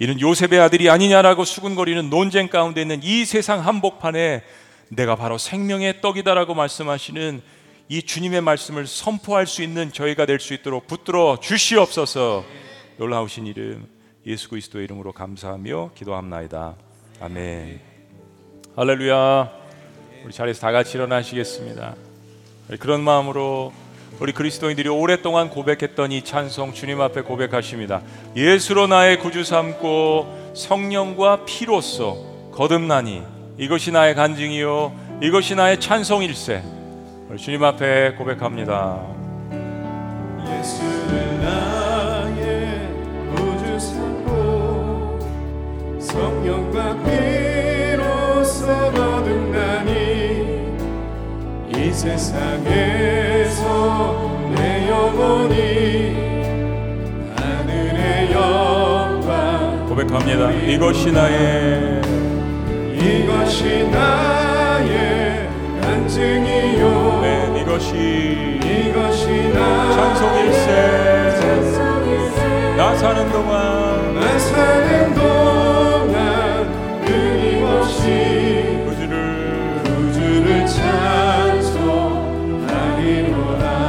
이는 0.00 0.20
요셉의 0.20 0.60
아들이 0.60 0.88
아니냐라고 0.90 1.44
수군거리는 1.44 2.08
논쟁 2.08 2.48
가운데 2.48 2.82
있는 2.82 3.00
이 3.02 3.24
세상 3.24 3.66
한복판에 3.66 4.42
내가 4.90 5.16
바로 5.16 5.38
생명의 5.38 6.00
떡이다라고 6.00 6.54
말씀하시는 6.54 7.42
이 7.88 8.02
주님의 8.02 8.42
말씀을 8.42 8.86
선포할 8.86 9.46
수 9.46 9.62
있는 9.62 9.92
저희가 9.92 10.26
될 10.26 10.38
수 10.38 10.54
있도록 10.54 10.86
붙들어 10.86 11.38
주시옵소서. 11.40 12.44
놀라우신 12.98 13.46
이름 13.46 13.86
예수 14.26 14.48
그리스도의 14.50 14.84
이름으로 14.84 15.12
감사하며 15.12 15.92
기도합나이다. 15.96 16.76
아멘. 17.20 17.80
할렐루야. 18.76 19.50
우리 20.24 20.32
자리에서 20.32 20.60
다 20.60 20.70
같이 20.70 20.96
일어나시겠습니다. 20.96 21.96
그런 22.78 23.02
마음으로 23.02 23.72
우리 24.20 24.32
그리스도인들이 24.32 24.88
오랫동안 24.88 25.48
고백했던 25.48 26.10
이 26.10 26.24
찬송 26.24 26.72
주님 26.72 27.00
앞에 27.00 27.20
고백하십니다. 27.20 28.02
예수로 28.34 28.88
나의 28.88 29.20
구주 29.20 29.44
삼고 29.44 30.54
성령과 30.54 31.44
피로써 31.44 32.16
거듭나니 32.52 33.22
이것이 33.58 33.92
나의 33.92 34.16
간증이요 34.16 35.20
이것이 35.22 35.54
나의 35.54 35.78
찬송일세. 35.80 36.62
우리 37.28 37.38
주님 37.38 37.62
앞에 37.62 38.14
고백합니다. 38.14 39.00
예수를 40.50 41.40
나의 41.40 42.88
구주 43.36 43.78
삼고 43.78 45.18
성령과 46.00 46.96
피로써 47.04 48.90
거듭나니 48.90 49.92
이 51.76 51.92
세상에 51.92 53.27
내 53.48 54.88
영혼이 54.90 55.56
하늘의 57.34 58.30
영광. 58.32 59.86
고백합니다. 59.88 60.50
이것이 60.52 61.10
나의 61.10 62.02
이것이 62.94 63.88
나의 63.88 65.48
간증이요. 65.80 67.20
네, 67.22 67.60
이것이 67.62 68.60
이것이 68.62 69.52
나 69.54 69.92
찬송일세. 69.92 71.08
나 72.76 72.94
사는 72.94 73.32
동안 73.32 74.14
나 74.14 74.38
사는 74.38 75.14
동안 75.14 75.37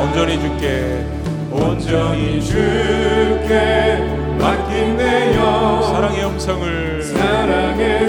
온전히 0.09 0.39
주께 0.39 1.05
온전히 1.51 2.41
주께 2.41 3.97
맡긴 4.39 4.97
내 4.97 5.35
영. 5.35 5.83
사랑의 5.83 6.25
음성을 6.25 7.03
사랑의 7.03 8.07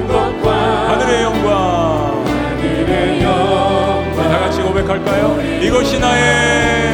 것과 0.07 0.53
하늘의 0.91 1.23
영광. 1.23 2.25
하늘의 2.27 3.23
영광. 3.23 4.15
다 4.17 4.39
같이 4.39 4.61
고백할까요? 4.61 5.41
이것이 5.63 5.99
나의 5.99 6.93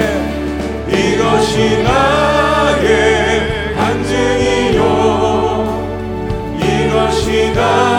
이것이 0.88 1.82
나의 1.82 3.19
간 7.30 7.89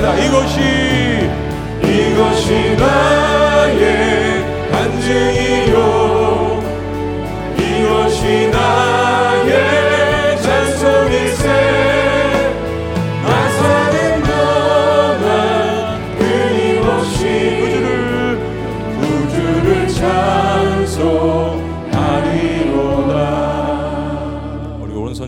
고백 0.00 0.79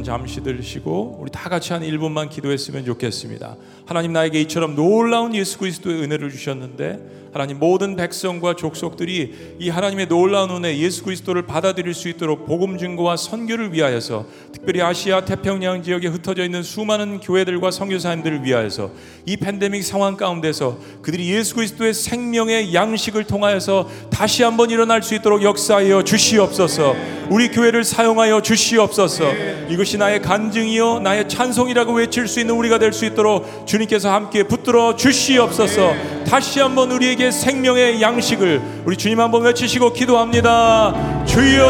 오른손 0.02 0.04
잠시 0.04 0.42
들으시고 0.42 1.18
우리 1.20 1.30
다 1.30 1.48
같이 1.48 1.72
한 1.72 1.82
1분만 1.82 2.28
기도했으면 2.28 2.84
좋겠습니다. 2.84 3.56
하나님 3.86 4.12
나에게 4.12 4.40
이처럼 4.42 4.74
놀라운 4.74 5.34
예수 5.34 5.58
그리스도의 5.58 6.02
은혜를 6.02 6.30
주셨는데 6.30 7.22
하나님 7.32 7.58
모든 7.58 7.96
백성과 7.96 8.56
족속들이 8.56 9.56
이 9.58 9.70
하나님의 9.70 10.08
놀라운 10.08 10.50
은혜 10.50 10.76
예수 10.76 11.02
그리스도를 11.02 11.46
받아들일 11.46 11.94
수 11.94 12.08
있도록 12.10 12.44
복음 12.44 12.76
증거와 12.76 13.16
선교를 13.16 13.72
위하여서 13.72 14.26
특별히 14.52 14.82
아시아 14.82 15.24
태평양 15.24 15.82
지역에 15.82 16.08
흩어져 16.08 16.44
있는 16.44 16.62
수많은 16.62 17.20
교회들과 17.20 17.70
선교사님들을 17.70 18.44
위하여서 18.44 18.90
이 19.24 19.38
팬데믹 19.38 19.82
상황 19.82 20.18
가운데서 20.18 20.78
그들이 21.00 21.30
예수 21.30 21.54
그리스도의 21.54 21.94
생명의 21.94 22.74
양식을 22.74 23.24
통하여서 23.24 23.88
다시 24.10 24.42
한번 24.42 24.68
일어날 24.68 25.02
수 25.02 25.14
있도록 25.14 25.42
역사하여 25.42 26.04
주시옵소서. 26.04 26.94
우리 27.30 27.48
교회를 27.48 27.82
사용하여 27.84 28.42
주시옵소서. 28.42 29.24
이것이 29.70 29.91
나의 29.98 30.22
간증이요 30.22 31.00
나의 31.00 31.28
찬송이라고 31.28 31.92
외칠 31.94 32.26
수 32.28 32.40
있는 32.40 32.54
우리가 32.54 32.78
될 32.78 32.92
수 32.92 33.04
있도록 33.06 33.66
주님께서 33.66 34.12
함께 34.12 34.42
붙들어 34.42 34.96
주시옵소서. 34.96 35.92
다시 36.28 36.60
한번 36.60 36.90
우리에게 36.92 37.30
생명의 37.30 38.00
양식을 38.02 38.60
우리 38.84 38.96
주님 38.96 39.20
한번 39.20 39.42
외치시고 39.42 39.92
기도합니다. 39.92 41.24
주여! 41.26 41.62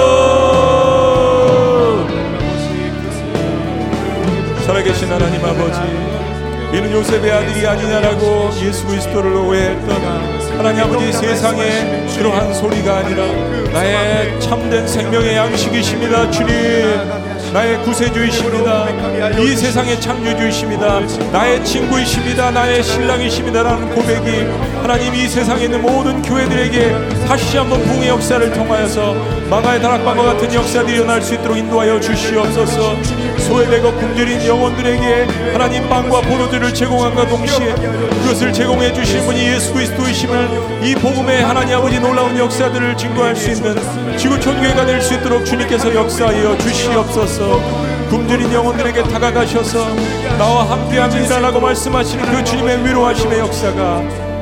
살아계신 4.66 5.08
하나님 5.10 5.44
아버지 5.44 5.80
이는 6.76 6.90
요셉의 6.92 7.30
아들이 7.30 7.66
아니냐라고 7.66 8.50
예수 8.64 8.86
그리스도를 8.86 9.32
오해했던 9.34 9.90
하나님 10.56 10.84
아버지 10.84 11.12
세상에 11.12 12.06
그러한 12.16 12.54
소리가 12.54 12.98
아니라 12.98 13.26
나의 13.72 14.40
참된 14.40 14.86
생명의 14.88 15.36
양식이십니다 15.36 16.30
주님 16.30 16.52
나의 17.52 17.82
구세주이십니다. 17.82 19.38
이 19.38 19.56
세상의 19.56 20.00
창조주이십니다. 20.00 21.00
나의 21.32 21.62
친구이십니다. 21.62 22.50
나의 22.50 22.82
신랑이십니다라는 22.82 23.94
고백이 23.94 24.46
하나님 24.80 25.14
이 25.14 25.28
세상에 25.28 25.64
있는 25.64 25.82
모든 25.82 26.22
교회들에게 26.22 27.26
다시 27.26 27.58
한번 27.58 27.82
부흥의 27.82 28.08
역사를 28.08 28.52
통하여서 28.52 29.14
망하의 29.50 29.82
다락방과 29.82 30.22
같은 30.22 30.54
역사들이 30.54 30.96
일어날 30.96 31.20
수 31.20 31.34
있도록 31.34 31.58
인도하여 31.58 32.00
주시옵소서 32.00 32.96
소외되고 33.42 33.92
굶주린 33.92 34.46
영혼들에게 34.46 35.52
하나님 35.52 35.88
빵과 35.88 36.22
포도주를 36.22 36.72
제공함과 36.72 37.26
동시에 37.28 37.74
그것을 37.74 38.52
제공해 38.52 38.92
주신 38.92 39.20
분이 39.26 39.38
예수 39.48 39.72
그리스도이심을 39.74 40.82
이 40.84 40.94
복음의 40.94 41.42
하나님 41.42 41.76
아버지 41.76 42.00
놀라운 42.00 42.36
역사들을 42.38 42.96
증거할 42.96 43.36
수 43.36 43.50
있는 43.50 43.76
지구촌 44.16 44.60
교회가 44.60 44.86
될 44.86 45.02
수 45.02 45.14
있도록 45.14 45.44
주님께서 45.44 45.92
역사하여 45.92 46.56
주시옵소서. 46.58 47.60
굶주린 48.08 48.52
영혼들에게 48.52 49.02
다가가셔서 49.04 49.94
나와 50.38 50.70
함께함이라라고 50.70 51.60
말씀하시는 51.60 52.24
그 52.30 52.44
주님의 52.44 52.84
위로하심의 52.86 53.38
역사가 53.40 53.96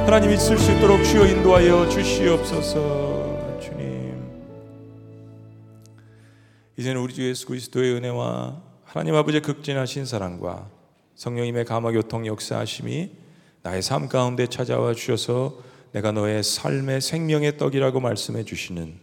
하나님 0.05 0.33
있을 0.33 0.59
수 0.59 0.73
있도록 0.73 1.03
주여 1.05 1.27
인도하여 1.27 1.89
주시옵소서 1.89 3.59
주님. 3.63 4.21
이제는 6.77 7.01
우리 7.01 7.15
주 7.15 7.27
예수 7.29 7.47
그리스도의 7.47 7.95
은혜와 7.95 8.57
하나님 8.93 9.15
아버지의 9.15 9.43
극진하신 9.43 10.05
사랑과 10.05 10.69
성령님의 11.15 11.65
감화 11.65 11.93
교통 11.93 12.27
역사하심이 12.27 13.11
나의 13.63 13.83
삶 13.83 14.09
가운데 14.09 14.49
찾아와 14.49 14.95
주셔서 14.95 15.61
내가 15.93 16.11
너의 16.11 16.43
삶의 16.43 17.01
생명의 17.01 17.57
떡이라고 17.57 18.01
말씀해 18.01 18.43
주시는 18.43 18.95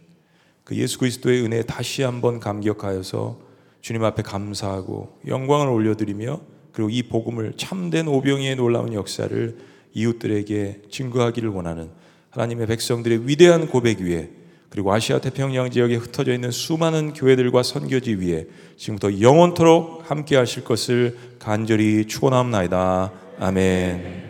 그 0.64 0.76
예수 0.76 0.98
그리스도의 0.98 1.42
은혜에 1.42 1.62
다시 1.62 2.02
한번 2.02 2.38
감격하여서 2.38 3.40
주님 3.80 4.04
앞에 4.04 4.22
감사하고 4.24 5.20
영광을 5.26 5.68
올려드리며 5.68 6.38
그리고 6.72 6.90
이 6.90 7.04
복음을 7.04 7.54
참된 7.56 8.08
오병이의 8.08 8.56
놀라운 8.56 8.92
역사를 8.92 9.56
이웃들에게 9.94 10.82
증거하기를 10.90 11.48
원하는 11.48 11.88
하나님의 12.28 12.66
백성들의 12.66 13.26
위대한 13.26 13.66
고백 13.66 14.00
위에 14.00 14.37
그리고 14.70 14.92
아시아 14.92 15.18
태평양 15.18 15.70
지역에 15.70 15.96
흩어져 15.96 16.34
있는 16.34 16.50
수많은 16.50 17.14
교회들과 17.14 17.62
선교지 17.62 18.14
위에 18.16 18.46
지금부터 18.76 19.20
영원토록 19.20 20.10
함께 20.10 20.36
하실 20.36 20.64
것을 20.64 21.16
간절히 21.38 22.06
축원합니다. 22.06 23.12
아멘. 23.38 24.27